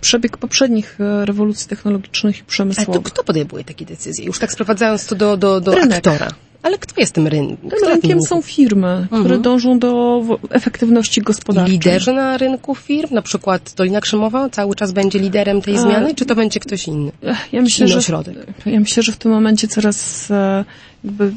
[0.00, 2.88] przebieg poprzednich e, rewolucji technologicznych i przemysłowych.
[2.88, 4.24] Ale to kto podejmuje takie decyzje?
[4.24, 5.98] Już tak sprowadzając to do, do, do rynek.
[5.98, 6.30] aktora.
[6.62, 7.70] Ale kto jest tym rynkiem?
[7.70, 9.42] Tym rynkiem są firmy, które mhm.
[9.42, 11.72] dążą do efektywności gospodarczej.
[11.72, 16.26] Liderzy na rynku firm, na przykład Dolina Krzemowa cały czas będzie liderem tej zmiany, czy
[16.26, 17.12] to będzie ktoś inny?
[17.52, 18.36] Ja myślę, że, środek?
[18.66, 20.64] ja myślę, że w tym momencie coraz e,
[21.04, 21.32] jakby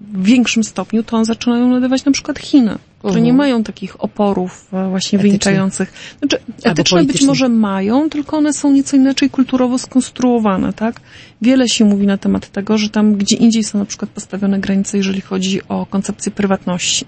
[0.00, 2.78] w większym stopniu to zaczynają nadawać na przykład Chiny,
[3.08, 3.36] które nie mhm.
[3.36, 5.92] mają takich oporów e, właśnie wynikających.
[6.18, 11.00] Znaczy, etyczne być może mają, tylko one są nieco inaczej kulturowo skonstruowane, tak?
[11.42, 14.96] Wiele się mówi na temat tego, że tam gdzie indziej są na przykład postawione granice,
[14.96, 17.06] jeżeli chodzi o koncepcję prywatności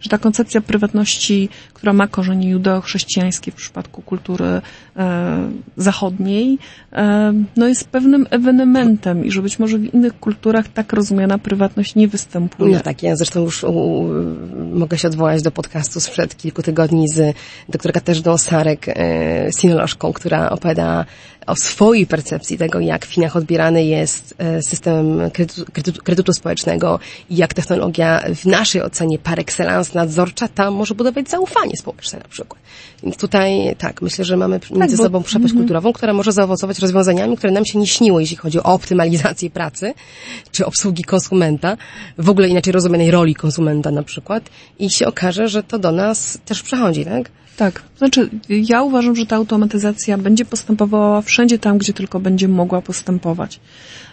[0.00, 4.60] że ta koncepcja prywatności, która ma korzenie judeo-chrześcijańskie w przypadku kultury
[4.96, 6.58] e, zachodniej,
[6.92, 11.94] e, no jest pewnym ewenementem i że być może w innych kulturach tak rozumiana prywatność
[11.94, 12.74] nie występuje.
[12.74, 14.08] No tak, ja zresztą już u,
[14.72, 17.36] mogę się odwołać do podcastu sprzed kilku tygodni z
[17.68, 18.94] doktor Katarzyną Sarek, e,
[19.60, 21.04] sinolożką, która opowiada
[21.46, 26.98] o swojej percepcji tego, jak w Chinach odbierany jest e, system kredytu, kredytu, kredytu społecznego
[27.30, 32.28] i jak technologia w naszej ocenie par excellence nadzorcza tam może budować zaufanie społeczne na
[32.28, 32.62] przykład.
[33.18, 35.60] Tutaj tak, myślę, że mamy tak, między bo, sobą przepaść mm -hmm.
[35.60, 39.94] kulturową, która może zaowocować rozwiązaniami, które nam się nie śniło, jeśli chodzi o optymalizację pracy,
[40.52, 41.76] czy obsługi konsumenta,
[42.18, 46.38] w ogóle inaczej rozumianej roli konsumenta na przykład i się okaże, że to do nas
[46.44, 47.30] też przechodzi, tak?
[47.56, 52.82] Tak, znaczy ja uważam, że ta automatyzacja będzie postępowała wszędzie tam, gdzie tylko będzie mogła
[52.82, 53.60] postępować.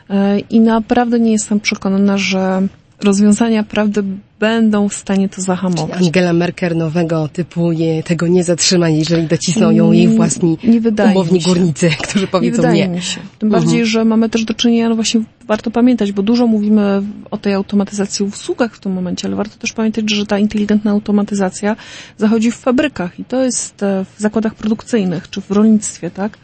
[0.10, 2.67] E, I naprawdę nie jestem przekonana, że
[3.01, 4.03] rozwiązania prawdy
[4.39, 5.97] będą w stanie to zahamować.
[5.97, 10.82] Czyli Angela Merkel nowego typu je, tego nie zatrzyma, jeżeli docisną ją jej własni nie
[11.12, 12.67] umowni górnicy, którzy powiedzą nie.
[12.67, 13.21] Wydaje mi się.
[13.39, 13.86] Tym bardziej, mhm.
[13.86, 13.91] -huh.
[13.91, 17.01] że mamy też do czynienia, no właśnie warto pamiętać, bo dużo mówimy
[17.32, 20.91] o tej automatyzacji w usługach w tym momencie, ale warto też pamiętać, że ta inteligentna
[20.91, 21.75] automatyzacja
[22.17, 26.38] zachodzi w fabrykach i to jest e, w zakładach produkcyjnych, czy w rolnictwie, tak?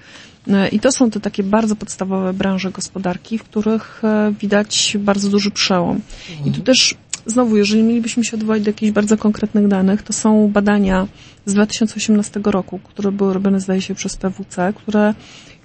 [0.49, 5.29] E, I to są te takie bardzo podstawowe branże gospodarki, w których e, widać bardzo
[5.29, 6.01] duży przełom.
[6.45, 10.47] I tu też znowu, jeżeli mielibyśmy się odwołać do jakichś bardzo konkretnych danych, to są
[10.47, 11.07] badania
[11.45, 15.13] z 2018 roku, które były robione, zdaje się, przez PWC, które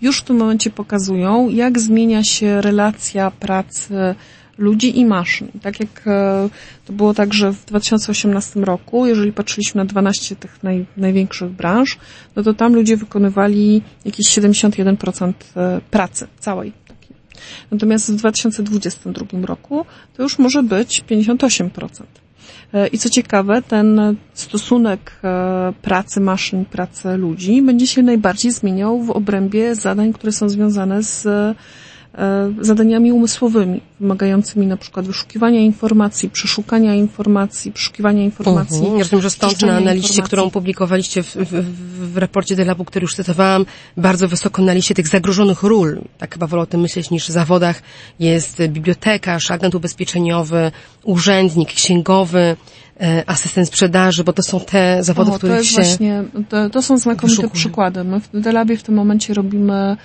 [0.02, 4.14] już w tym momencie pokazują, jak zmienia się relacja pracy
[4.58, 5.48] ludzi i maszyn.
[5.62, 6.48] Tak jak e,
[6.84, 11.98] to było tak, że w 2018 roku, jeżeli patrzyliśmy na 12 tych naj, największych branż,
[12.36, 16.72] no to tam ludzie wykonywali jakieś 71% e, pracy całej.
[17.70, 19.86] Natomiast w 2022 roku
[20.16, 21.88] to już może być 58%.
[22.72, 25.20] E, I co ciekawe, ten stosunek
[25.82, 31.26] pracy maszyn, pracy ludzi będzie się najbardziej zmieniał w obrębie zadań, które są związane z
[32.60, 38.78] zadaniami umysłowymi, wymagającymi na przykład wyszukiwania informacji, przeszukania informacji, przeszukiwania informacji.
[38.78, 38.96] Mhm.
[38.96, 43.14] Ja rozumiem, że stąd na analizie, którą publikowaliście w, w, w raporcie Delabu, który już
[43.14, 47.28] cytowałam, bardzo wysoko na liście tych zagrożonych ról, tak chyba wolę o tym myśleć niż
[47.28, 47.82] w zawodach,
[48.18, 50.72] jest bibliotekarz, agent ubezpieczeniowy,
[51.04, 52.56] urzędnik, księgowy,
[53.00, 56.24] e, asystent sprzedaży, bo to są te zawody, o, w których to jest się właśnie,
[56.48, 57.60] to, to są znakomite wyszukuje.
[57.60, 58.04] przykłady.
[58.04, 59.96] My w Delabie w tym momencie robimy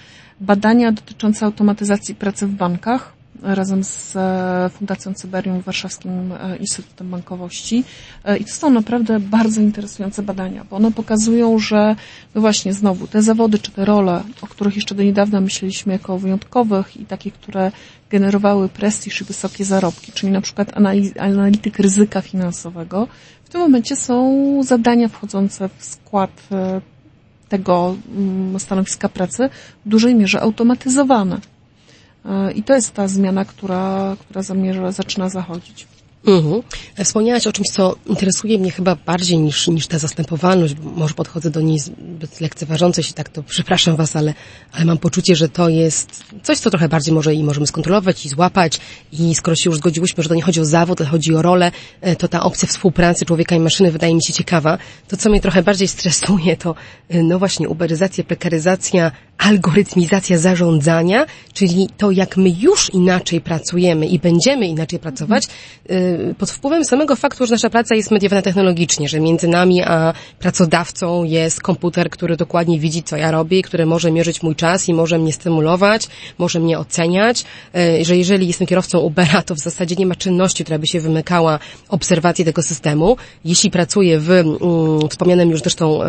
[0.42, 7.84] badania dotyczące automatyzacji pracy w bankach razem z e, Fundacją Cyberium Warszawskim e, Instytutem Bankowości.
[8.26, 11.96] E, I to są naprawdę bardzo interesujące badania, bo one pokazują, że
[12.36, 16.18] no właśnie znowu te zawody czy te role, o których jeszcze do niedawna myśleliśmy jako
[16.18, 17.72] wyjątkowych i takie, które
[18.10, 20.72] generowały prestiż i wysokie zarobki, czyli na przykład
[21.20, 23.08] analityk ryzyka finansowego,
[23.44, 26.32] w tym momencie są zadania wchodzące w skład
[27.50, 29.50] tego mm, stanowiska pracy
[29.86, 31.40] w dużej mierze automatyzowane.
[32.26, 35.88] E, I to jest ta zmiana, która, która zamierza, zaczyna zachodzić.
[36.28, 36.62] Mhm.
[37.04, 40.76] Wspomniałaś o czymś, co interesuje mnie chyba bardziej niż, niż ta zastępowalność.
[40.96, 44.34] Może podchodzę do niej zbyt lekceważąco, jeśli tak, to przepraszam Was, ale,
[44.72, 48.30] ale mam poczucie, że to jest coś, co trochę bardziej może i możemy skontrolować i
[48.30, 48.80] złapać.
[49.12, 51.72] I skoro się już zgodziłyśmy, że to nie chodzi o zawód, ale chodzi o rolę,
[52.02, 54.78] e, to ta opcja współpracy człowieka i maszyny wydaje mi się ciekawa.
[55.08, 56.76] To, co mnie trochę bardziej stresuje, to
[57.10, 64.20] e, no właśnie uberyzacja, prekaryzacja, algorytmizacja zarządzania, czyli to, jak my już inaczej pracujemy i
[64.20, 65.48] będziemy inaczej pracować,
[65.92, 70.14] y, pod wpływem samego faktu, że nasza praca jest mediowana technologicznie, że między nami a
[70.40, 74.94] pracodawcą jest komputer, który dokładnie widzi, co ja robię, który może mierzyć mój czas i
[74.94, 79.96] może mnie stymulować, może mnie oceniać, y, że jeżeli jestem kierowcą Ubera, to w zasadzie
[79.96, 83.18] nie ma czynności, która by się wymykała obserwacji tego systemu.
[83.46, 84.58] Jeśli pracuję w mm,
[85.10, 86.00] wspomnianym już zresztą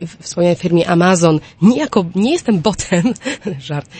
[0.00, 3.02] w wspomnianej firmie Amazon, nie jako nie jestem botem,
[3.68, 3.90] żart,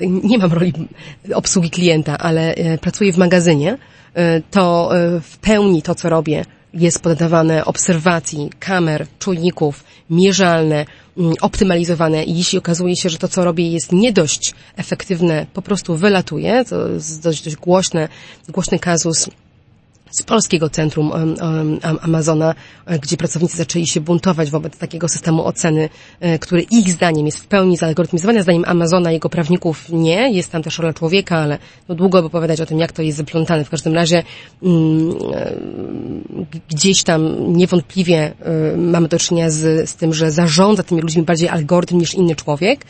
[0.00, 0.72] nie mam roli
[1.34, 3.78] obsługi klienta, ale e, pracuję w magazynie,
[4.14, 10.86] e, to e, w pełni to, co robię, jest poddawane obserwacji kamer, czujników, mierzalne,
[11.18, 12.24] mm, optymalizowane.
[12.24, 16.64] I jeśli okazuje się, że to, co robię jest nie dość efektywne, po prostu wylatuje,
[16.64, 17.56] to jest dość, dość
[18.52, 19.28] głośny kazus
[20.14, 21.12] z polskiego centrum
[22.02, 22.54] Amazona,
[22.86, 25.88] e, gdzie pracownicy zaczęli się buntować wobec takiego systemu oceny,
[26.20, 30.32] e, który ich zdaniem jest w pełni zalgorytmizowany, zdaniem Amazona, jego prawników nie.
[30.32, 33.18] Jest tam też rola człowieka, ale no długo by opowiadać o tym, jak to jest
[33.18, 33.64] zaplątane.
[33.64, 34.22] W każdym razie
[34.62, 35.52] mm, e,
[36.68, 38.32] gdzieś tam niewątpliwie
[38.76, 42.84] mamy do czynienia z, z tym, że zarządza tymi ludźmi bardziej algorytm niż inny człowiek.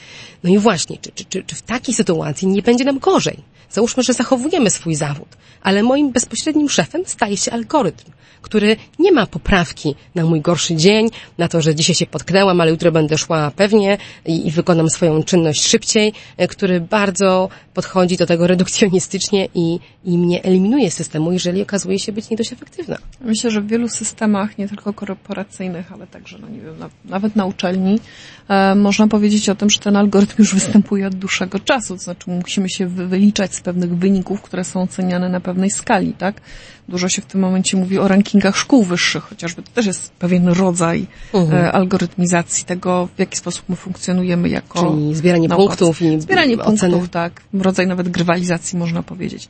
[0.45, 3.55] No i właśnie, czy, czy, czy, czy w takiej sytuacji nie będzie nam gorzej?
[3.75, 5.29] Załóżmy, że zachowujemy swój zawód,
[5.63, 8.11] ale moim bezpośrednim szefem staje się algorytm,
[8.45, 12.71] który nie ma poprawki na mój gorszy dzień, na to, że dzisiaj się potknęłam, ale
[12.71, 18.27] jutro będę szła pewnie i, i wykonam swoją czynność szybciej, e, który bardzo podchodzi do
[18.27, 22.99] tego redukcjonistycznie i, i mnie eliminuje z systemu, jeżeli okazuje się być nie dość efektywna.
[23.21, 27.37] Myślę, że w wielu systemach, nie tylko korporacyjnych, ale także, no nie wiem, na, nawet
[27.37, 28.01] na uczelni,
[28.49, 32.31] e, można powiedzieć o tym, że ten algorytm już występuje od dłuższego czasu, to znaczy
[32.31, 36.41] musimy się wyliczać z pewnych wyników, które są oceniane na pewnej skali, tak?
[36.89, 40.49] Dużo się w tym momencie mówi o rankingach szkół wyższych, chociażby to też jest pewien
[40.49, 41.65] rodzaj mhm.
[41.65, 45.79] E, algorytmizacji tego, w jaki sposób my funkcjonujemy jako Czyli zbieranie naukowcy.
[45.79, 46.93] punktów i Zbieranie oceny.
[46.93, 47.43] punktów, tak.
[47.55, 49.49] Rodzaj nawet grywalizacji można powiedzieć.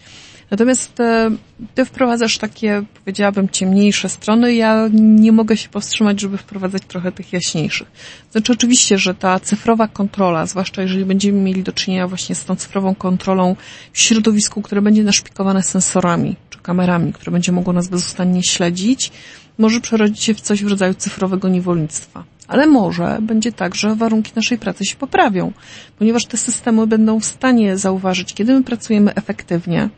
[0.50, 1.30] Natomiast e,
[1.74, 4.54] ty wprowadzasz takie, powiedziałabym, ciemniejsze strony.
[4.54, 7.88] Ja nie mogę się powstrzymać, żeby wprowadzać trochę tych jaśniejszych.
[8.32, 12.56] Znaczy oczywiście, że ta cyfrowa kontrola, zwłaszcza jeżeli będziemy mieli do czynienia właśnie z tą
[12.56, 13.56] cyfrową kontrolą
[13.92, 19.12] w środowisku, które będzie naszpikowane sensorami kamerami, które będzie mogło nas bezustannie śledzić,
[19.58, 22.24] może przerodzić się w coś w rodzaju cyfrowego niewolnictwa.
[22.48, 25.52] Ale może będzie tak, że warunki naszej pracy się poprawią,
[25.98, 29.88] ponieważ te systemy będą w stanie zauważyć, kiedy my pracujemy efektywnie,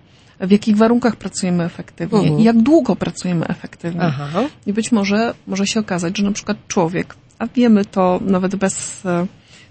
[0.40, 2.40] w jakich warunkach pracujemy efektywnie uh-huh.
[2.40, 4.02] i jak długo pracujemy efektywnie.
[4.02, 4.44] Aha.
[4.66, 9.06] I być może może się okazać, że na przykład człowiek, a wiemy to nawet bez
[9.06, 9.26] e,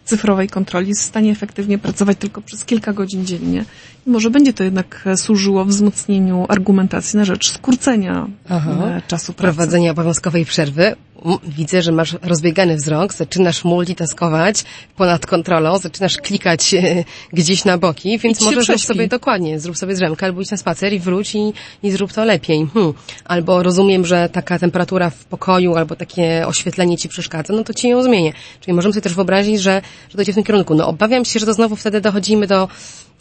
[0.06, 3.66] cyfrowej kontroli, jest w stanie efektywnie pracować tylko przez kilka godzin dziennie.
[4.06, 8.72] Może będzie to jednak służyło wzmocnieniu argumentacji na rzecz skrócenia Aha.
[8.72, 9.56] E, czasu pracy.
[9.56, 10.96] Prowadzenia obowiązkowej przerwy
[11.44, 14.64] widzę, że masz rozbiegany wzrok, zaczynasz multitaskować
[14.96, 19.96] ponad kontrolą, zaczynasz klikać e, gdzieś na boki, więc może zrób sobie dokładnie, zrób sobie
[19.96, 22.68] drzemkę albo idź na spacer i wróć i, i zrób to lepiej.
[22.74, 22.94] Hmm.
[23.26, 27.90] Albo rozumiem, że taka temperatura w pokoju albo takie oświetlenie ci przeszkadza, no to ci
[27.90, 28.34] ją zmienię.
[28.60, 30.76] Czyli możemy sobie też wyobrazić, że, że dojdzie w tym kierunku.
[30.76, 32.68] No obawiam się, że to znowu wtedy dochodzimy do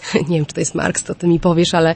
[0.28, 1.94] nie wiem, czy to jest Marx, to ty mi powiesz, ale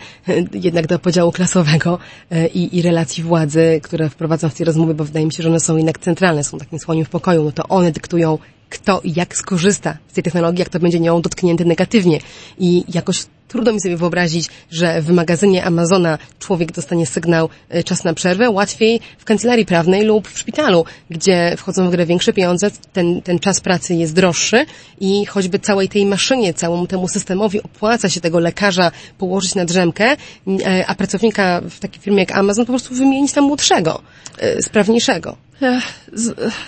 [0.54, 1.98] jednak do podziału klasowego
[2.30, 5.48] e, i, i relacji władzy, które wprowadzam w tej rozmowy, bo wydaje mi się, że
[5.48, 9.12] one są jednak centralne, są takim słoniem w pokoju, no to one dyktują kto i
[9.16, 12.20] jak skorzysta z tej technologii, jak to będzie nią dotknięte negatywnie.
[12.58, 18.04] I jakoś Trudno mi sobie wyobrazić, że w magazynie Amazona człowiek dostanie sygnał e, czas
[18.04, 22.70] na przerwę, łatwiej w kancelarii prawnej lub w szpitalu, gdzie wchodzą w grę większe pieniądze,
[22.92, 24.66] ten, ten czas pracy jest droższy
[25.00, 30.16] i choćby całej tej maszynie, całemu temu systemowi opłaca się tego lekarza położyć na drzemkę,
[30.64, 34.02] e, a pracownika w takiej firmie jak Amazon po prostu wymienić na młodszego,
[34.38, 35.47] e, sprawniejszego.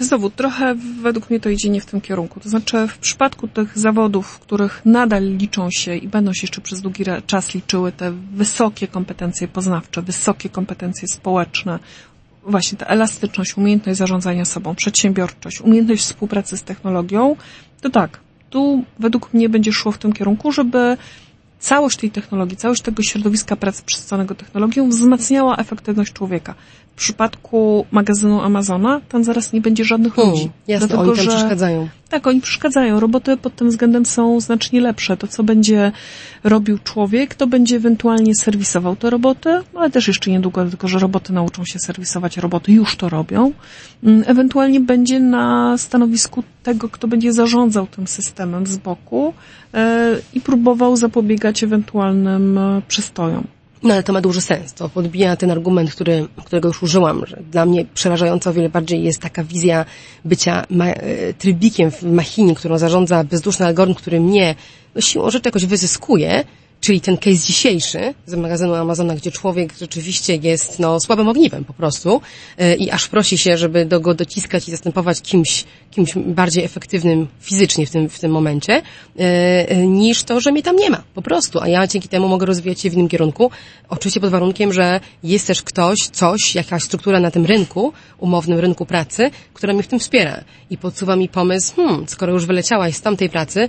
[0.00, 2.40] Znowu, trochę według mnie to idzie nie w tym kierunku.
[2.40, 6.61] To znaczy, w przypadku tych zawodów, w których nadal liczą się i będą się jeszcze
[6.61, 11.79] przez długi czas liczyły te wysokie kompetencje poznawcze, wysokie kompetencje społeczne,
[12.42, 17.37] właśnie ta elastyczność, umiejętność zarządzania sobą, przedsiębiorczość, umiejętność współpracy z technologią,
[17.81, 20.96] to tak, tu według mnie będzie szło w tym kierunku, żeby
[21.59, 26.55] całość tej technologii, całość tego środowiska pracy przystosowanego technologią wzmacniała efektywność człowieka
[26.92, 30.50] w przypadku magazynu Amazona tam zaraz nie będzie żadnych hmm, ludzi.
[30.68, 31.88] Jasne, dlatego, oni tam że, przeszkadzają.
[32.09, 33.00] Tak, oni przeszkadzają.
[33.00, 35.16] Roboty pod tym względem są znacznie lepsze.
[35.16, 35.92] To, co będzie
[36.44, 41.33] robił człowiek, to będzie ewentualnie serwisował te roboty, ale też jeszcze niedługo, tylko że roboty
[41.33, 43.53] nauczą się serwisować, roboty już to robią.
[44.05, 49.35] Mm, ewentualnie będzie na stanowisku tego, kto będzie zarządzał tym systemem z boku
[49.72, 49.81] yy,
[50.35, 53.46] i próbował zapobiegać ewentualnym e, przystojom.
[53.82, 54.72] No ale to ma duży sens.
[54.72, 59.04] To podbija ten argument, który, którego już użyłam, że dla mnie przerażająco o wiele bardziej
[59.04, 59.84] jest taka wizja
[60.24, 64.54] bycia ma, e, trybikiem w machinie, którą zarządza bezduszny algorytm, który mnie
[64.94, 66.44] no, siłą rzeczy jakoś wyzyskuje,
[66.80, 71.72] Czyli ten case dzisiejszy z magazynu Amazona, gdzie człowiek rzeczywiście jest no, słabym ogniwem po
[71.72, 72.20] prostu
[72.58, 77.28] yy, i aż prosi się, żeby do go dociskać i zastępować kimś, kimś bardziej efektywnym
[77.40, 78.82] fizycznie w tym, w tym momencie,
[79.16, 81.60] yy, niż to, że mnie tam nie ma po prostu.
[81.60, 83.50] A ja dzięki temu mogę rozwijać się w innym kierunku.
[83.88, 88.86] Oczywiście pod warunkiem, że jest też ktoś, coś, jakaś struktura na tym rynku, umownym rynku
[88.86, 90.44] pracy, która mnie w tym wspiera.
[90.70, 93.68] I podsuwa mi pomysł, hmm, skoro już wyleciałaś z tamtej pracy,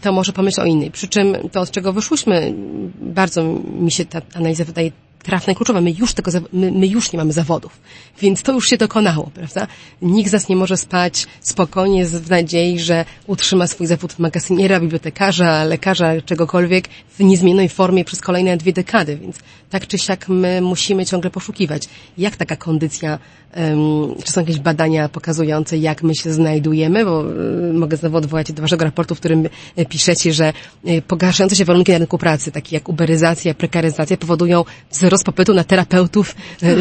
[0.00, 0.90] to może pomyśl o innej.
[0.90, 2.54] Przy czym to, od czego wyszłyśmy,
[3.00, 3.44] bardzo
[3.80, 4.90] mi się ta analiza wydaje
[5.22, 5.80] trafne, kluczowe.
[5.80, 7.80] My już tego, my, my już nie mamy zawodów.
[8.20, 9.66] Więc to już się dokonało, prawda?
[10.02, 15.64] Nikt z nas nie może spać spokojnie w nadziei, że utrzyma swój zawód magazyniera, bibliotekarza,
[15.64, 19.16] lekarza, czegokolwiek w niezmiennej formie przez kolejne dwie dekady.
[19.16, 19.38] Więc
[19.70, 21.88] tak czy siak my musimy ciągle poszukiwać.
[22.18, 23.18] Jak taka kondycja,
[23.56, 28.52] um, czy są jakieś badania pokazujące, jak my się znajdujemy, bo um, mogę znowu odwołać
[28.52, 30.52] do waszego raportu, w którym e, piszecie, że
[30.84, 35.64] e, pogarszające się warunki na rynku pracy, takie jak uberyzacja, prekaryzacja, powodują wzrost popytu na
[35.64, 36.76] terapeutów e,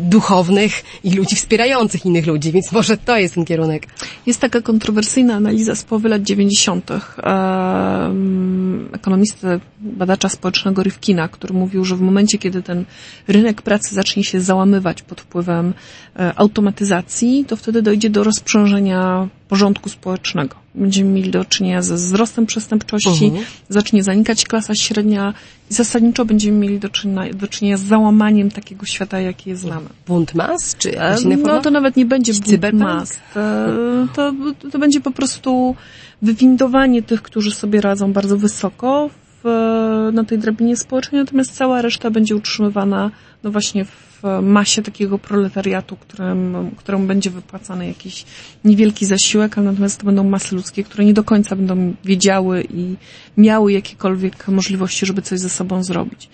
[0.00, 3.86] duchownych i ludzi wspierających innych ludzi, więc może to jest ten kierunek.
[4.26, 6.90] Jest taka kontrowersyjna analiza z połowy lat 90.
[8.92, 12.84] ekonomisty, badacza społecznego Rifkina, który mówił, że w momencie, kiedy ten
[13.28, 15.74] rynek pracy zacznie się załamywać pod wpływem
[16.16, 20.54] e, automatyzacji, to wtedy dojdzie do rozprzężenia porządku społecznego.
[20.74, 23.42] Będziemy mieli do czynienia ze wzrostem przestępczości, uh mhm.
[23.42, 23.46] -huh.
[23.68, 25.34] zacznie zanikać klasa średnia
[25.70, 29.88] i zasadniczo będziemy mieli do czynienia, do czynienia z załamaniem takiego świata, jaki je znamy.
[30.06, 30.76] Bunt mas?
[30.76, 31.36] Czy forma?
[31.36, 33.18] No to nawet nie będzie bunt mas.
[33.34, 33.40] To,
[34.14, 34.32] to,
[34.70, 35.76] to będzie po prostu
[36.22, 39.10] wywindowanie tych, którzy sobie radzą bardzo wysoko
[39.44, 43.10] w, na tej drabinie społecznej, natomiast cała reszta będzie utrzymywana
[43.44, 48.24] no właśnie w masie takiego proletariatu, którym, któremu będzie wypłacany jakiś
[48.64, 52.96] niewielki zasiłek, ale natomiast to będą masy ludzkie, które nie do końca będą wiedziały i
[53.36, 56.28] miały jakiekolwiek możliwości, żeby coś ze sobą zrobić.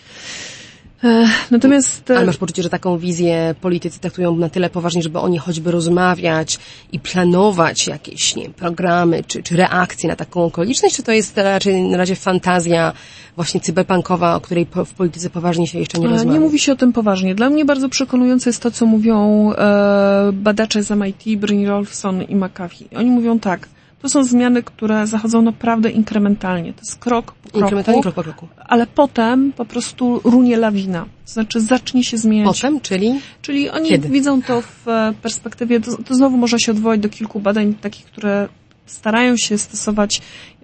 [1.50, 2.10] Natomiast...
[2.10, 6.58] Ale masz poczucie, że taką wizję politycy traktują na tyle poważnie, żeby oni choćby rozmawiać
[6.92, 11.36] i planować jakieś nie wiem, programy czy, czy reakcje na taką okoliczność, czy to jest
[11.36, 12.92] raczej na razie fantazja
[13.36, 16.32] właśnie cyberpunkowa, o której w polityce poważnie się jeszcze nie e, rozmawia?
[16.32, 17.34] Nie mówi się o tym poważnie.
[17.34, 22.88] Dla mnie bardzo przekonujące jest to, co mówią e, badacze z MIT, Brynjolfson i McAfee.
[22.96, 23.68] Oni mówią tak,
[24.02, 26.72] to są zmiany, które zachodzą naprawdę inkrementalnie.
[26.72, 27.58] To jest krok po kroku.
[27.58, 28.48] Inkrementalnie krok po kroku.
[28.66, 31.04] Ale potem po prostu runie lawina.
[31.26, 32.60] To znaczy zacznie się zmieniać.
[32.60, 33.20] Potem, czyli?
[33.42, 34.08] Czyli oni Kiedy?
[34.08, 38.06] widzą to w e, perspektywie, to, to znowu można się odwołać do kilku badań takich,
[38.06, 38.48] które
[38.86, 40.22] starają się stosować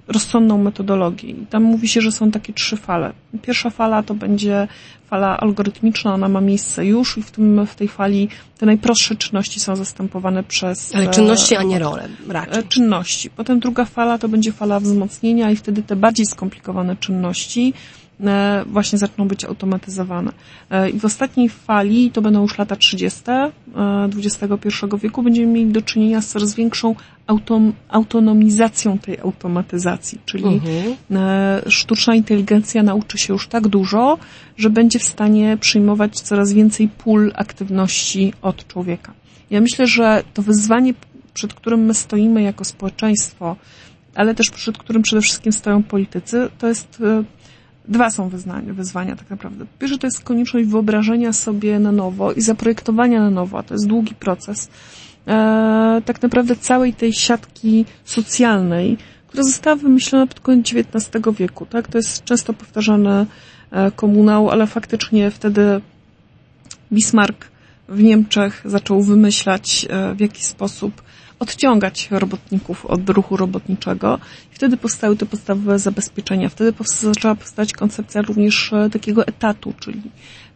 [0.09, 1.29] rozsądną metodologię.
[1.31, 3.13] I tam mówi się, że są takie trzy fale.
[3.43, 4.69] Pierwsza fala to będzie
[5.07, 8.29] fala algorytmiczna, ona ma miejsce już i w, tym, w tej fali
[8.59, 10.95] te najprostsze czynności są zastępowane przez...
[10.95, 12.61] Ale czynności, a nie role raczej.
[12.61, 13.31] E, czynności.
[13.31, 17.73] Potem druga fala to będzie fala wzmocnienia i wtedy te bardziej skomplikowane czynności
[18.06, 18.06] E,
[18.67, 20.33] właśnie zaczną być automatyzowane.
[20.71, 23.21] E, I w ostatniej fali, to będą już lata 30.
[24.19, 24.45] XXI
[24.95, 26.95] e, wieku, będziemy mieli do czynienia z coraz większą
[27.27, 30.95] autom, autonomizacją tej automatyzacji, czyli mhm.
[31.69, 34.19] sztuczna inteligencja nauczy się już tak dużo,
[34.57, 39.13] że będzie w stanie przyjmować coraz więcej pól aktywności od człowieka.
[39.51, 40.95] Ja myślę, że to wyzwanie,
[41.35, 43.57] przed którym my stoimy jako społeczeństwo,
[44.15, 47.03] ale też przed którym przede wszystkim stoją politycy, to jest
[47.89, 49.67] Dwa są wyznania, wyzwania tak naprawdę.
[49.79, 53.87] Pierwsze to jest konieczność wyobrażenia sobie na nowo i zaprojektowania na nowo, a to jest
[53.87, 54.69] długi proces,
[55.27, 61.67] e, tak naprawdę całej tej siatki socjalnej, która została wymyślona pod koniec XIX wieku.
[61.67, 61.89] Tak?
[61.89, 63.27] To jest często powtarzane
[63.71, 65.81] e, komunał, ale faktycznie wtedy
[66.93, 67.49] Bismarck
[67.89, 71.03] w Niemczech zaczął wymyślać, e, w jaki sposób
[71.39, 74.19] odciągać robotników od ruchu robotniczego.
[74.53, 76.49] I wtedy powstały te podstawowe zabezpieczenia.
[76.49, 80.03] Wtedy zaczęła powstać koncepcja również e, takiego etatu, czyli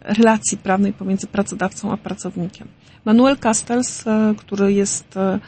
[0.01, 2.69] relacji prawnej pomiędzy pracodawcą a pracownikiem.
[3.05, 5.39] Manuel Castells, e, który jest e,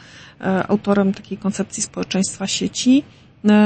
[0.67, 3.03] autorem takiej koncepcji społeczeństwa sieci,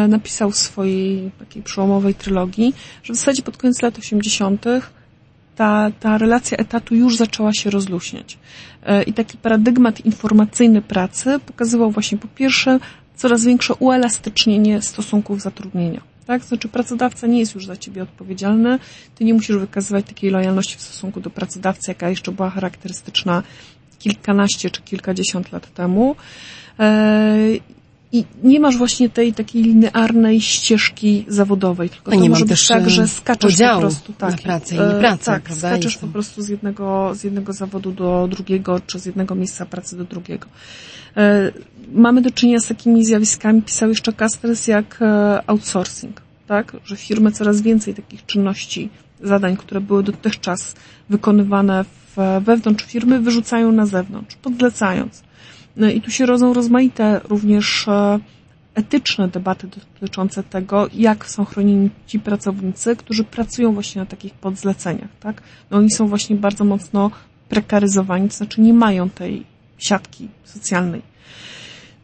[0.07, 4.65] napisał w swojej takiej przełomowej trylogii, że w zasadzie pod koniec lat 80
[5.58, 8.38] ta, ta relacja etatu już zaczęła się rozluźniać.
[8.84, 12.80] E, I taki paradygmat informacyjny pracy pokazywał właśnie po pierwsze
[13.16, 16.01] coraz większe uelastycznienie stosunków zatrudnienia.
[16.28, 16.43] Tak?
[16.43, 18.80] Znaczy pracodawca nie jest już za ciebie odpowiedzialny,
[19.16, 23.43] ty nie musisz wykazywać takiej lojalności w stosunku do pracodawcy, jaka jeszcze była charakterystyczna
[23.99, 26.16] kilkanaście czy kilkadziesiąt lat temu.
[28.14, 32.89] E, i nie masz właśnie tej takiej linearnej ścieżki zawodowej, tylko to może być tak,
[32.89, 35.70] że skaczesz po prostu tak, na pracę i nie pracę, tak, prawda?
[35.70, 36.10] skaczesz Jestem.
[36.10, 40.03] po prostu z jednego, z jednego zawodu do drugiego, czy z jednego miejsca pracy do
[40.03, 40.47] drugiego.
[41.18, 41.51] E,
[41.91, 46.78] mamy do czynienia z takimi zjawiskami, pisał jeszcze Castells, jak e, outsourcing, tak?
[46.86, 48.89] Że firmy coraz więcej takich czynności,
[49.24, 50.76] zadań, które były dotychczas
[51.10, 55.26] wykonywane w, wewnątrz firmy, wyrzucają na zewnątrz, podlecając.
[55.78, 58.19] No I tu się rodzą rozmaite również e,
[58.75, 65.09] etyczne debaty dotyczące tego, jak są chronieni ci pracownicy, którzy pracują właśnie na takich podzleceniach,
[65.19, 65.41] tak?
[65.71, 67.11] No oni są właśnie bardzo mocno
[67.49, 69.43] prekaryzowani, to znaczy nie mają tej
[69.78, 71.01] siatki socjalnej.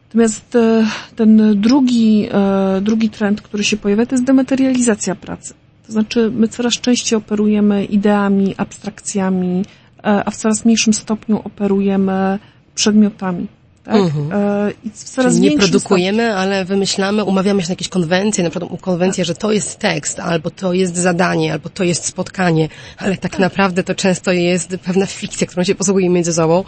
[0.06, 5.54] Natomiast e, ten drugi, e, drugi trend, który się pojawia, to jest dematerializacja pracy.
[5.86, 9.64] To znaczy, my coraz częściej operujemy ideami, abstrakcjami,
[10.02, 12.38] a w coraz mniejszym stopniu operujemy
[12.74, 13.46] przedmiotami.
[13.84, 13.96] Tak?
[13.96, 14.32] Mhm.
[14.32, 18.80] E, I coraz Czyli nie produkujemy, ale wymyślamy, umawiamy się na jakieś konwencje, na przykład
[18.80, 23.38] konwencję, że to jest tekst, albo to jest zadanie, albo to jest spotkanie, ale tak
[23.38, 26.64] naprawdę to często jest pewna fikcja, którą się posługujemy między sobą.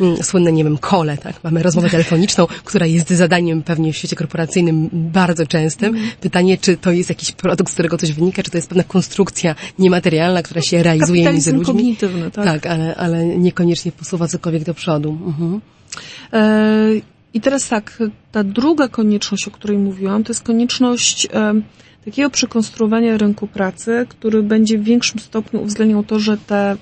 [0.00, 1.44] Mm, Słynne, nie wiem, kole, tak?
[1.44, 5.88] Mamy rozmowę telefoniczną, która jest zadaniem pewnie w świecie korporacyjnym bardzo częstym.
[5.88, 6.10] Mhm.
[6.20, 9.54] Pytanie, czy to jest jakiś produkt, z którego coś wynika, czy to jest pewna konstrukcja
[9.78, 11.66] niematerialna, która się realizuje między ludźmi.
[11.66, 12.44] kognitywny, tak?
[12.44, 15.18] Tak, ale, ale niekoniecznie posuwa cokolwiek do przodu.
[15.26, 15.60] Mhm.
[16.32, 16.90] E,
[17.34, 17.98] I teraz tak,
[18.32, 21.54] ta druga konieczność, o której mówiłam, to jest konieczność e,
[22.04, 26.76] takiego przekonstruowania rynku pracy, który będzie w większym stopniu uwzględniał to, że te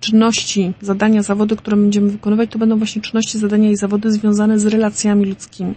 [0.00, 4.66] czynności, zadania, zawody, które będziemy wykonywać, to będą właśnie czynności, zadania i zawody związane z
[4.66, 5.74] relacjami ludzkimi.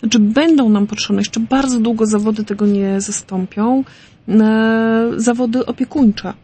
[0.00, 3.84] Znaczy będą nam potrzebne, jeszcze bardzo długo zawody tego nie zastąpią,
[4.28, 6.34] e, zawody opiekuńcze.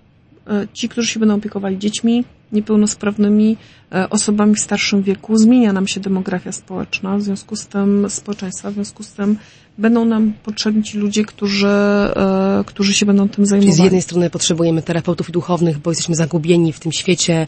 [0.73, 2.25] Ci, którzy się będą opiekowali dziećmi,
[2.55, 3.57] niepełnosprawnymi,
[3.93, 5.37] e, osobami w starszym wieku.
[5.37, 9.37] Zmienia nam się demografia społeczna, w związku z tym społeczeństwa, w związku z tym
[9.79, 13.77] będą nam potrzebni ci ludzie, którzy, e, którzy się będą tym Czyli zajmowali.
[13.77, 17.47] z jednej strony potrzebujemy terapeutów i duchownych, bo jesteśmy zagubieni w tym świecie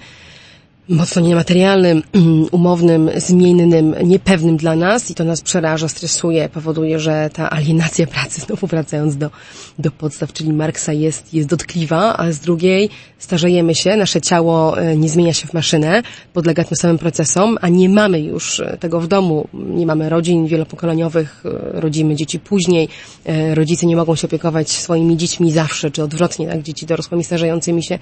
[0.88, 2.02] mocno niematerialnym,
[2.50, 8.40] umownym, zmiennym, niepewnym dla nas i to nas przeraża, stresuje, powoduje, że ta alienacja pracy,
[8.46, 9.30] znowu wracając do,
[9.78, 14.96] do podstaw, czyli Marksa jest, jest dotkliwa, a z drugiej starzejemy się, nasze ciało e,
[14.96, 19.00] nie zmienia się w maszynę, podlega tym samym procesom, a nie mamy już e, tego
[19.00, 22.88] w domu, nie mamy rodzin wielopokoleniowych, e, rodzimy dzieci później,
[23.54, 27.98] rodzice nie mogą się opiekować swoimi dziećmi zawsze, czy odwrotnie, tak, dzieci dorosłymi starzejącymi się,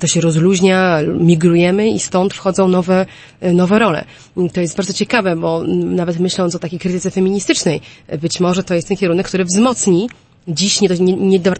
[0.00, 3.06] to się rozluźnia, migrujemy i stąd wchodzą nowe,
[3.40, 4.04] e, nowe role.
[4.52, 7.80] To jest bardzo ciekawe, bo nawet myśląc o takiej krytyce feministycznej,
[8.20, 10.08] być może to jest ten kierunek, który wzmocni
[10.48, 11.52] dziś niedo, nie, niedo,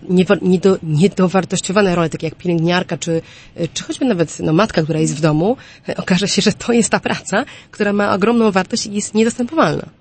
[0.43, 3.23] niedo, niedowartościowane role, takie jak pielęgniarka, czy,
[3.57, 5.57] e, czy choćby nawet no, matka, która jest w domu,
[5.89, 9.98] e, okaże się, że to jest ta praca, która ma ogromną wartość i jest niedostępowalna.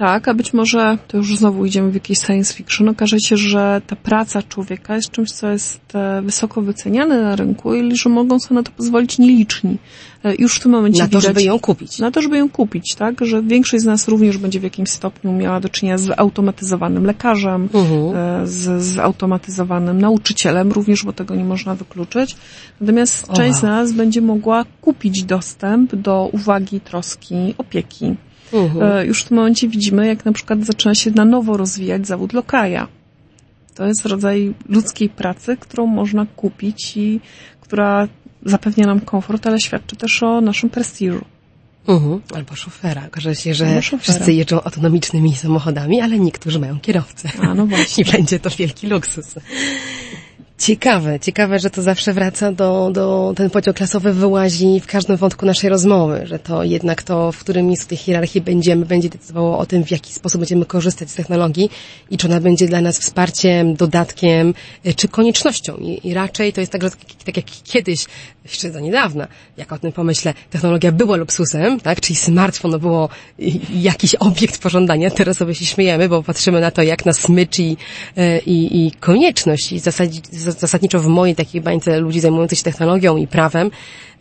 [0.00, 3.82] Tak, a być może, to już znowu idziemy w jakiś science fiction, okaże się, że
[3.86, 8.40] ta praca człowieka jest czymś, co jest e, wysoko wyceniane na rynku i że mogą
[8.40, 9.76] sobie na to pozwolić nieliczni.
[10.24, 11.98] E, Już w tym momencie Na to, widać, żeby ją kupić.
[11.98, 13.24] na to, żeby ją kupić, tak?
[13.24, 17.68] Że większość z nas również będzie w jakimś stopniu miała do czynienia z automatyzowanym lekarzem,
[17.74, 22.36] e, z, z automatyzowanym nauczycielem, również, bo tego nie można wykluczyć.
[22.80, 28.14] Natomiast O, część z nas będzie mogła kupić dostęp do uwagi, troski, opieki.
[28.52, 28.92] Mhm.
[28.92, 32.32] E, Już w tym momencie widzimy, jak na przykład zaczyna się na nowo rozwijać zawód
[32.32, 32.88] lokaja.
[33.74, 37.20] To jest rodzaj ludzkiej pracy, którą można kupić i
[37.60, 38.08] która
[38.44, 41.24] zapewnia nam komfort, ale świadczy też o naszym prestiżu.
[41.88, 42.20] Mhm.
[42.34, 43.06] Albo szofera.
[43.06, 47.28] Okaże się, że wszyscy jeżdżą autonomicznymi samochodami, ale niektórzy mają kierowcę.
[47.42, 48.04] A, no właśnie.
[48.04, 49.34] I będzie to wielki luksus.
[50.60, 55.46] Ciekawe, ciekawe, że to zawsze wraca do, do, ten podział klasowy wyłazi w każdym wątku
[55.46, 59.66] naszej rozmowy, że to jednak to, w którym miejscu tej hierarchii będziemy, będzie decydowało o
[59.66, 61.70] tym, w jaki sposób będziemy korzystać z technologii
[62.10, 64.54] i czy ona będzie dla nas wsparciem, dodatkiem,
[64.86, 65.76] y, czy koniecznością.
[65.76, 68.06] I, i raczej to jest tak, że tak, tak jak kiedyś,
[68.50, 73.08] jeszcze do niedawna, jak o tym pomyślę, technologia była luksusem, tak, czyli smartfon było
[73.74, 77.76] jakiś obiekt pożądania, teraz sobie się śmiejemy, bo patrzymy na to jak na smycz i,
[78.18, 79.72] y, i, i konieczność.
[79.72, 79.78] I
[80.58, 83.70] zasadniczo w mojej takiej bańce ludzi zajmujących się technologią i prawem,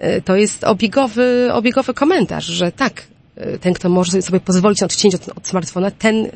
[0.03, 3.03] y, to jest obiegowy, obiegowy komentarz, że tak,
[3.37, 6.27] y, ten, kto może sobie pozwolić na odcięcie od, od smartfona, ten,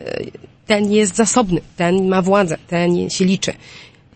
[0.67, 3.53] ten jest zasobny, ten ma władzę, ten się liczy.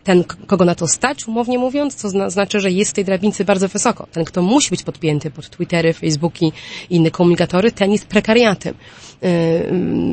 [0.08, 3.46] Ten, kogo na to stać, umownie mówiąc, to zna, znaczy, że jest w tej drabince
[3.46, 4.08] bardzo wysoko.
[4.12, 6.52] Ten, kto musi być podpięty pod Twittery, Facebooki
[6.90, 8.78] i inne komunikatory, ten jest prekariatem y,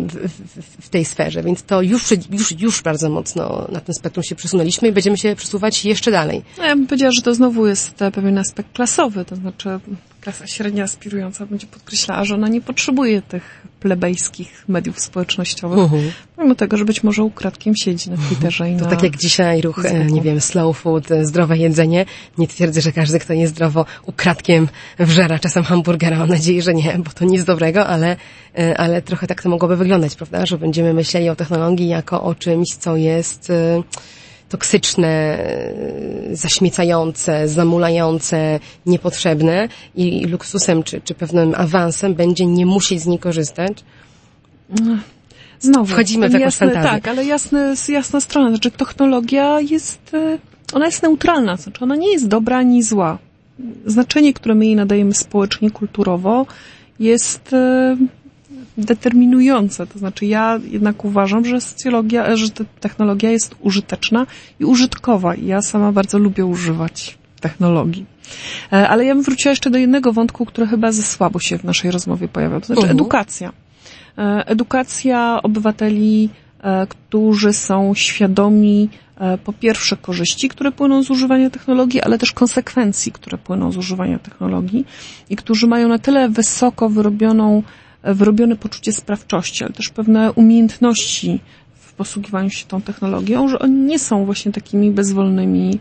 [0.08, 1.42] w, w, w tej sferze.
[1.42, 5.36] Więc to już, już, już bardzo mocno na tym spektrum się przesunęliśmy i będziemy się
[5.36, 6.42] przesuwać jeszcze dalej.
[6.58, 9.80] No, ja bym powiedziała, że to znowu jest e, pewien aspekt klasowy, to znaczy
[10.24, 16.10] klasa średnia aspirująca będzie podkreślała, że ona nie potrzebuje tych plebejskich mediów społecznościowych, Mhm.
[16.38, 19.78] mimo tego, że być może ukradkiem siedzi na Twitterze i To tak jak dzisiaj ruch,
[19.78, 20.14] e, Facebooku.
[20.14, 22.06] nie wiem, slow food, e, zdrowe jedzenie.
[22.38, 24.68] Nie twierdzę, że każdy, kto je zdrowo, ukradkiem
[24.98, 26.18] wżera czasem hamburgera.
[26.18, 28.16] Mam nadzieję, że nie, bo to nic dobrego, ale,
[28.58, 30.46] e, ale trochę tak to mogłoby wyglądać, prawda?
[30.46, 33.82] Że będziemy myśleli o technologii jako o czymś, co jest e,
[34.54, 43.00] toksyczne, e, zaśmiecające, zamulające, niepotrzebne i i luksusem czy, czy pewnym awansem będzie nie musieć
[43.00, 43.72] z niej korzystać.
[45.60, 45.86] Znowu.
[45.86, 46.90] Wchodzimy w jakąś jasny, fantazję.
[46.90, 48.48] Tak, ale jasne, jasna strona.
[48.48, 50.38] Znaczy technologia jest, e,
[50.72, 51.56] ona jest neutralna.
[51.56, 53.18] Znaczy ona nie jest dobra ani zła.
[53.86, 56.46] Znaczenie, które my jej nadajemy społecznie, kulturowo
[57.00, 57.96] jest e,
[58.78, 59.86] determinujące.
[59.86, 62.46] To znaczy ja jednak uważam, że socjologia, że
[62.80, 64.26] technologia jest użyteczna
[64.60, 65.34] i użytkowa.
[65.34, 68.06] I ja sama bardzo lubię używać technologii.
[68.72, 71.64] E, ale ja bym wróciła jeszcze do jednego wątku, który chyba ze słabo się w
[71.64, 72.96] naszej rozmowie pojawiał, to znaczy mhm.
[72.96, 73.52] edukacja.
[74.18, 76.28] E, edukacja obywateli,
[76.62, 78.88] e, którzy są świadomi
[79.44, 84.18] po pierwsze korzyści, które płyną z używania technologii, ale też konsekwencji, które płyną z używania
[84.18, 84.84] technologii
[85.30, 87.62] i którzy mają na tyle wysoko wyrobioną,
[88.04, 91.40] wyrobione poczucie sprawczości, ale też pewne umiejętności
[91.74, 95.78] w posługiwaniu się tą technologią, że oni nie są właśnie takimi bezwolnymi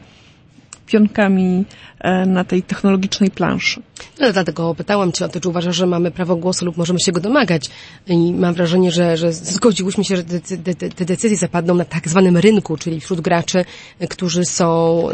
[0.85, 1.65] pionkami
[1.99, 3.81] e, na tej technologicznej planszy.
[4.19, 7.11] No, dlatego pytałam Cię o to, czy uważasz, że mamy prawo głosu lub możemy się
[7.11, 7.69] go domagać.
[8.07, 12.77] I mam wrażenie, że, że zgodziłyśmy się, że te, decyzje zapadną na tak zwanym rynku,
[12.77, 13.65] czyli wśród graczy,
[14.09, 14.67] którzy są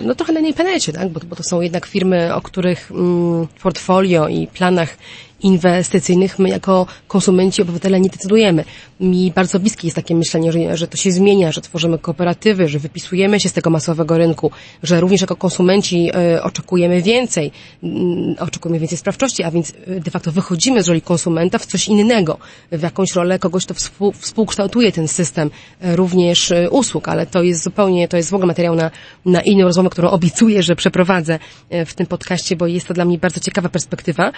[0.04, 1.10] no, trochę na niej planecie, tak?
[1.10, 4.98] bo, bo to są jednak firmy, o których mm, portfolio i planach
[5.42, 8.66] inwestycyjnych my jako konsumenci, obywatele nie decydujemy.
[9.00, 12.80] Mi bardzo bliskie jest takie myślenie, że, że to się zmienia, że tworzymy kooperatywy, że
[12.80, 14.52] wypisujemy się z tego masowego rynku,
[14.84, 17.52] że również jako konsumenci y, oczekujemy więcej,
[17.84, 21.88] y, oczekujemy więcej sprawczości, a więc y, de facto wychodzimy z roli konsumenta w coś
[21.88, 22.38] innego,
[22.72, 25.50] w jakąś rolę kogoś, kto współ, współkształtuje ten system
[25.82, 28.92] również usług, ale to jest zupełnie, to jest w ogóle materiał na,
[29.26, 31.40] na inną rozmowę, którą obiecuję, że przeprowadzę
[31.86, 34.32] w tym podcaście, bo jest to dla mnie bardzo ciekawa perspektywa.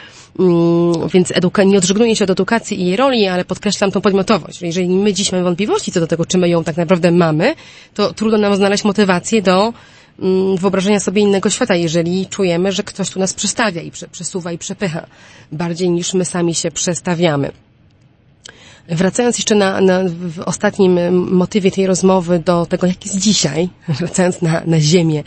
[1.14, 4.62] Więc eduka- nie odżegnuję się od edukacji i jej roli, ale podkreślam tą podmiotowość.
[4.62, 7.56] Jeżeli my dziś mamy wątpliwości co do tego, czy my ją tak naprawdę mamy,
[7.94, 9.74] to trudno nam znaleźć motywację do
[10.20, 14.58] mm, wyobrażenia sobie innego świata, jeżeli czujemy, że ktoś tu nas przestawia i przesuwa i
[14.58, 15.06] przepycha
[15.52, 17.52] bardziej niż my sami się przestawiamy.
[18.90, 23.70] Wracając jeszcze na, na, w ostatnim motywie tej rozmowy do tego, jak jest dzisiaj,
[24.00, 25.24] wracając na, na ziemię,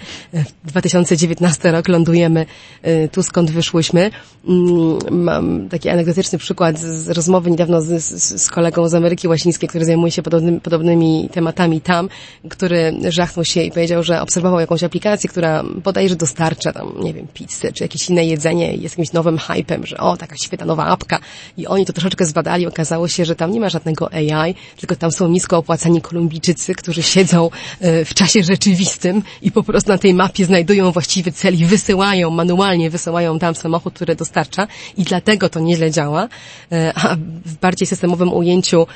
[0.65, 2.47] 2019 rok, lądujemy
[2.87, 4.11] y, tu, skąd wyszłyśmy.
[4.49, 9.69] Mm, mam taki anegdotyczny przykład z rozmowy niedawno z, z, z kolegą z Ameryki Łacińskiej,
[9.69, 12.09] który zajmuje się podobnym, podobnymi tematami tam,
[12.49, 17.27] który żachnął się i powiedział, że obserwował jakąś aplikację, która bodajże dostarcza tam, nie wiem,
[17.35, 21.19] pizzę czy jakieś inne jedzenie jest jakimś nowym hypem, że o, taka świetna nowa apka
[21.57, 25.13] i oni to troszeczkę zbadali, okazało się, że tam nie ma żadnego AI, tylko tam
[25.13, 30.15] są nisko opłacani Kolumbijczycy, którzy siedzą e, w czasie rzeczywistym i po prostu na tej
[30.15, 34.67] mapie znajdują właściwy cel i wysyłają, manualnie wysyłają tam samochód, który dostarcza
[34.97, 36.29] i dlatego to nieźle działa.
[36.73, 38.87] E, a w bardziej systemowym ujęciu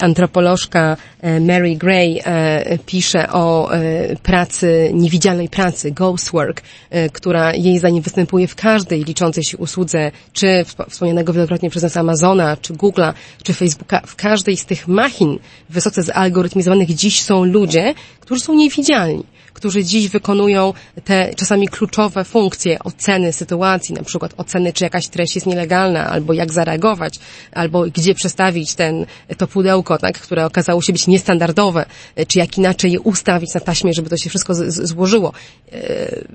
[0.00, 2.22] antropolożka e, Mary Gray
[2.86, 3.70] pisze o
[4.22, 6.62] pracy, niewidzialnej pracy, ghost work,
[7.12, 12.56] która jej zdaniem występuje w każdej liczącej się usłudze, czy wspomnianego wielokrotnie przez nas Amazona,
[12.56, 13.12] czy Google'a,
[13.42, 19.24] czy Facebooka, w każdej z tych machin wysoce zalgorytmizowanych dziś są ludzie, którzy są niewidzialni
[19.58, 20.72] którzy dziś wykonują
[21.04, 26.32] te czasami kluczowe funkcje oceny sytuacji, na przykład oceny, czy jakaś treść jest nielegalna, albo
[26.32, 27.14] jak zareagować,
[27.52, 29.06] albo gdzie przestawić ten,
[29.38, 31.86] to pudełko, tak, które okazało się być niestandardowe,
[32.28, 35.32] czy jak inaczej je ustawić na taśmie, żeby to się wszystko z, z, złożyło.
[35.72, 35.78] E,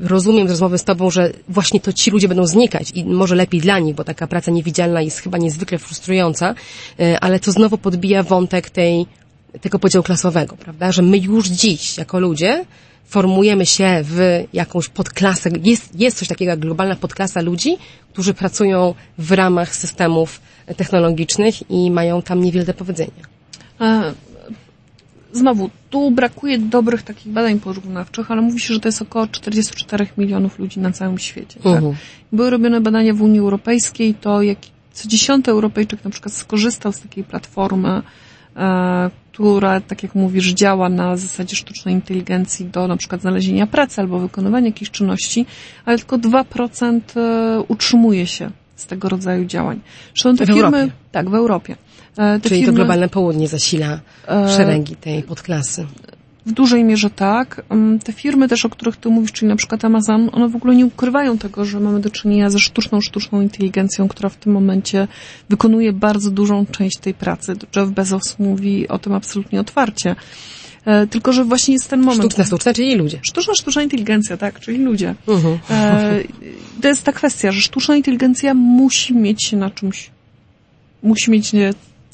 [0.02, 3.62] rozumiem z rozmowy z Tobą, że właśnie to ci ludzie będą znikać i może lepiej
[3.62, 6.56] dla nich, bo taka praca niewidzialna jest chyba niezwykle frustrująca,
[7.00, 9.06] e, ale to znowu podbija wątek tej
[9.62, 10.92] tego podziału klasowego, prawda?
[10.92, 12.66] Że my już dziś, jako ludzie,
[13.06, 15.50] formujemy się w jakąś podklasę.
[15.64, 17.78] Jest, jest coś takiego jak globalna podklasa ludzi,
[18.14, 20.42] którzy pracują w ramach systemów
[20.78, 23.24] technologicznych i mają tam niewiele do powiedzenia.
[23.82, 24.14] E,
[25.34, 30.08] znowu, tu brakuje dobrych takich badań porównawczych, ale mówi się, że to jest około 44
[30.18, 31.60] milionów ludzi na całym świecie.
[31.64, 31.82] Tak?
[31.82, 31.94] Uh-huh.
[32.32, 34.58] Były robione badania w Unii Europejskiej, to jak
[34.94, 38.02] co dziesiąty Europejczyk na przykład skorzystał z takiej platformy,
[38.56, 44.02] e, która, tak jak mówisz, działa na zasadzie sztucznej inteligencji do na przykład znalezienia pracy
[44.02, 45.46] albo wykonywania jakichś czynności,
[45.86, 49.80] ale tylko 2% e, utrzymuje się z tego rodzaju działań.
[50.14, 50.92] Zresztą te w firmy, Europie.
[51.12, 51.76] Tak, w Europie.
[52.18, 55.88] E, te Czyli firmy, to globalne południe zasila e, szeregi tej podklasy.
[56.46, 57.62] W dużej mierze tak.
[57.70, 60.76] Mm, te firmy też, o których ty mówisz, czyli na przykład Amazon, one w ogóle
[60.76, 65.08] nie ukrywają tego, że mamy do czynienia ze sztuczną, sztuczną inteligencją, która w tym momencie
[65.50, 67.56] wykonuje bardzo dużą część tej pracy.
[67.76, 70.16] Jeff Bezos mówi o tym absolutnie otwarcie.
[70.86, 72.20] E, tylko, że właśnie jest ten moment.
[72.20, 73.20] Sztuczna, sztuczna, czyli ludzie.
[73.22, 75.16] Sztuczna, sztuczna inteligencja, tak, czyli ludzie.
[75.28, 75.58] Uh-huh.
[76.82, 80.12] to jest ta kwestia, że sztuczna inteligencja musi mieć się na czymś,
[81.04, 81.52] musi mieć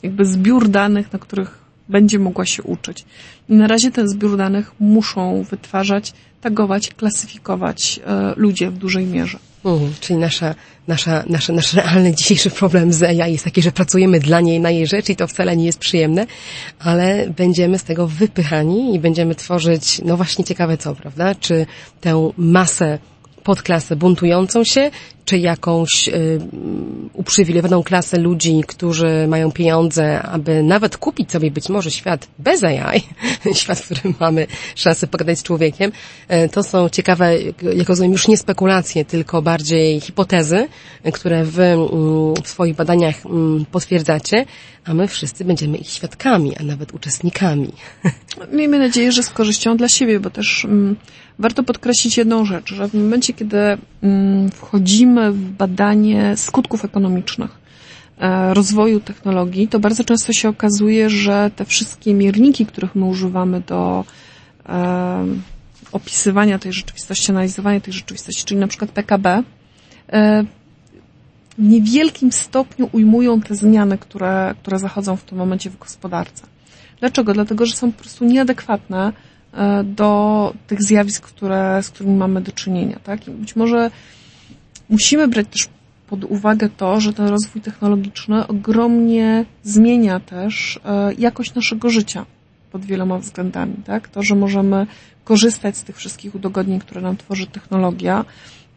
[0.04, 1.59] jakby zbiór danych, na których
[1.90, 3.06] będzie mogła się uczyć.
[3.50, 9.40] I na razie ten zbiór danych muszą wytwarzać, tagować, klasyfikować e, ludzie w dużej mierze.
[9.66, 10.56] Mhm, czyli nasza,
[10.88, 14.72] nasza, nasza, nasz realny dzisiejszy problem z AI jest taki, że pracujemy dla niej, na
[14.72, 16.28] jej rzecz i to wcale nie jest przyjemne,
[16.80, 21.36] ale będziemy z tego wypychani i będziemy tworzyć, no właśnie ciekawe co, prawda?
[21.36, 21.66] Czy
[22.02, 23.00] tę masę
[23.44, 24.92] podklasę buntującą się,
[25.30, 26.40] czy jakąś y,
[27.14, 33.02] uprzywilejowaną klasę ludzi, którzy mają pieniądze, aby nawet kupić sobie być może świat bez AI,
[33.60, 35.92] świat, w którym mamy szansę pogadać z człowiekiem,
[36.32, 37.38] y, to są ciekawe,
[37.76, 40.68] jak rozumiem, już nie spekulacje, tylko bardziej hipotezy,
[41.14, 43.30] które wy y, w swoich badaniach y,
[43.72, 44.46] potwierdzacie,
[44.86, 47.72] a my wszyscy będziemy ich świadkami, a nawet uczestnikami.
[48.54, 50.96] Miejmy nadzieję, że z korzyścią dla siebie, bo też mm,
[51.40, 53.80] warto podkreślić jedną rzecz, że w momencie, kiedy mm,
[54.54, 57.60] wchodzimy w badanie skutków ekonomicznych
[58.18, 63.62] e, rozwoju technologii, to bardzo często się okazuje, że te wszystkie mierniki, których my używamy
[63.62, 64.06] do
[64.70, 65.26] e,
[65.91, 69.43] opisywania tej rzeczywistości, analizowania tej rzeczywistości, czyli na przykład PKB,
[70.10, 70.43] e,
[71.58, 76.43] w niewielkim stopniu ujmują te zmiany, które, które zachodzą w tym momencie w gospodarce.
[77.00, 77.34] Dlaczego?
[77.34, 79.14] Dlatego, że są po prostu nieadekwatne
[79.84, 83.00] do tych zjawisk, które, z którymi mamy do czynienia.
[83.04, 83.28] Tak?
[83.28, 83.91] I być może
[84.89, 85.68] musimy brać też
[86.08, 92.26] pod uwagę to, że ten rozwój technologiczny ogromnie zmienia też e, jakość naszego życia
[92.72, 93.74] pod wieloma względami.
[93.86, 94.08] Tak?
[94.08, 94.88] To, że możemy
[95.24, 98.26] korzystać z tych wszystkich udogodnień, które nam tworzy technologia,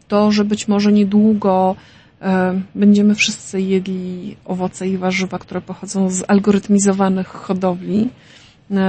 [0.07, 1.75] to, że być może niedługo
[2.23, 8.09] E, będziemy wszyscy jedli owoce i warzywa, które pochodzą z algorytmizowanych hodowli, e,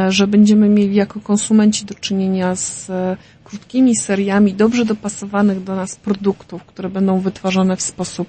[0.08, 5.96] że będziemy mieli jako konsumenci do czynienia z e, krótkimi seriami dobrze dopasowanych do nas
[5.96, 8.28] produktów, które będą wytwarzane w sposób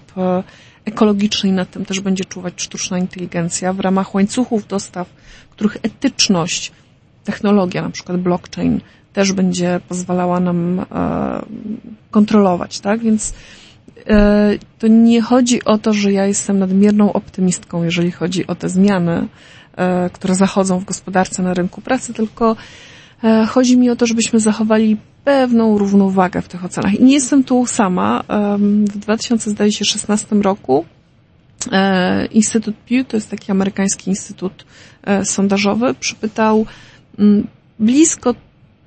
[0.85, 5.09] ekologiczny i nad tym też będzie czuwać sztuczna inteligencja w ramach łańcuchów dostaw,
[5.49, 6.71] których etyczność,
[7.23, 8.81] technologia, na przykład blockchain,
[9.13, 10.85] też będzie pozwalała nam
[12.11, 12.99] kontrolować, tak?
[12.99, 13.33] Więc
[14.07, 18.69] E, to nie chodzi o to, że ja jestem nadmierną optymistką, jeżeli chodzi o te
[18.69, 19.27] zmiany, e,
[20.13, 22.55] które zachodzą w gospodarce na rynku pracy, tylko
[23.23, 26.93] e, chodzi mi o to, żebyśmy zachowali pewną równowagę w tych ocenach.
[26.93, 28.23] I nie jestem tu sama.
[28.87, 30.85] W 2016 roku
[32.31, 34.65] Instytut Pew, to jest taki amerykański instytut
[35.23, 36.65] sondażowy, przypytał
[37.19, 37.47] mm,
[37.79, 38.35] blisko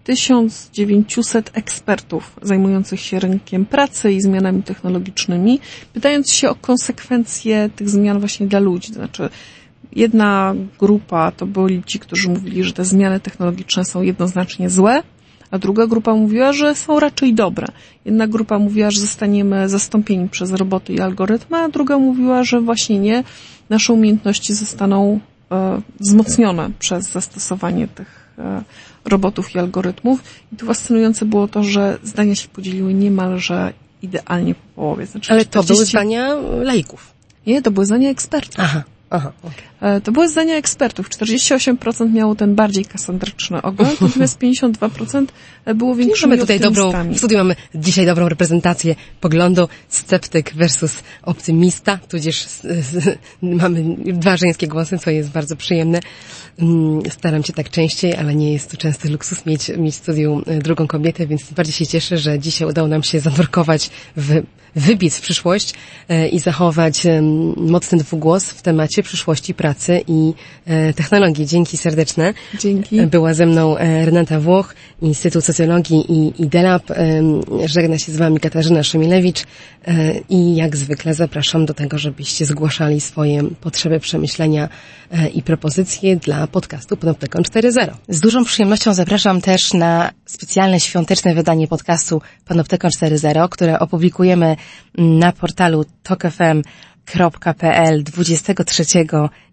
[0.09, 5.61] 1900 ekspertów zajmujących się rynkiem pracy i zmianami technologicznymi,
[5.93, 8.89] pytając się o konsekwencje tych zmian właśnie dla ludzi.
[8.89, 9.28] To znaczy,
[9.93, 15.03] jedna grupa to byli ci, którzy mówili, że te zmiany technologiczne są jednoznacznie złe,
[15.51, 17.66] a druga grupa mówiła, że są raczej dobre.
[18.05, 22.99] Jedna grupa mówiła, że zostaniemy zastąpieni przez roboty i algorytmy, a druga mówiła, że właśnie
[22.99, 23.24] nie,
[23.70, 25.20] nasze umiejętności zostaną
[25.53, 28.62] e, wzmocnione przez zastosowanie tych e,
[29.05, 30.22] robotów i algorytmów.
[30.53, 33.72] I tu fascynujące było to, że zdania się podzieliły niemalże
[34.03, 35.07] idealnie po połowie.
[35.07, 35.68] Znaczy Ale 40...
[35.68, 37.12] to były zdania laików.
[37.47, 38.61] Nie, to były zdania ekspertów.
[38.61, 38.82] Aha.
[39.11, 40.00] Aha, okay.
[40.00, 41.09] To były zdania ekspertów.
[41.09, 45.26] 48% miało ten bardziej kasandryczny ogląd, natomiast 52%
[45.74, 51.98] było większymi mamy tutaj dobrą, W studiu mamy dzisiaj dobrą reprezentację poglądu sceptyk versus optymista,
[52.09, 52.46] tudzież
[53.42, 56.00] mamy dwa żeńskie głosy, co jest bardzo przyjemne.
[56.59, 60.42] Mm, staram się tak częściej, ale nie jest to częsty luksus mieć, mieć w studiu
[60.46, 64.42] e, drugą kobietę, więc bardziej się cieszę, że dzisiaj udało nam się zanurkować w
[64.76, 65.74] wybiec w przyszłość
[66.08, 67.02] e, i zachować
[67.56, 70.32] mocny dwugłos w temacie przyszłości pracy i
[70.66, 71.46] e, technologii.
[71.46, 72.34] Dzięki serdeczne.
[72.58, 73.06] Dzięki.
[73.06, 76.82] Była ze mną Renata Włoch, Instytut Socjologii i, i DELAB.
[77.66, 79.44] Żegna się z Wami Katarzyna Szymilewicz
[80.28, 84.68] i jak zwykle zapraszam do tego, żebyście zgłaszali swoje potrzeby, przemyślenia
[85.34, 87.94] i propozycje dla podcastu Panoptykon 4.0.
[88.08, 94.56] Z dużą przyjemnością zapraszam też na specjalne świąteczne wydanie podcastu Panoptykon 4.0, które opublikujemy
[94.98, 98.84] na portalu tokfm.pl 23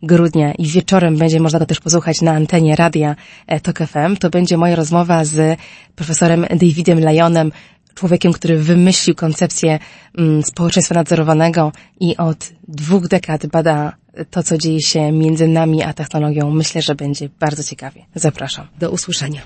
[0.03, 3.15] grudnia i wieczorem będzie można to też posłuchać na antenie radia
[3.63, 4.17] Tok FM.
[4.19, 5.59] To będzie moja rozmowa z
[5.95, 7.51] profesorem Davidem Lyonem,
[7.95, 9.79] człowiekiem, który wymyślił koncepcję
[10.17, 13.93] mm, społeczeństwa nadzorowanego i od dwóch dekad bada
[14.31, 16.51] to, co dzieje się między nami a technologią.
[16.51, 18.05] Myślę, że będzie bardzo ciekawie.
[18.15, 18.67] Zapraszam.
[18.79, 19.41] Do usłyszenia.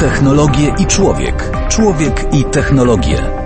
[0.00, 1.50] Technologie i człowiek.
[1.68, 3.45] Człowiek i technologie.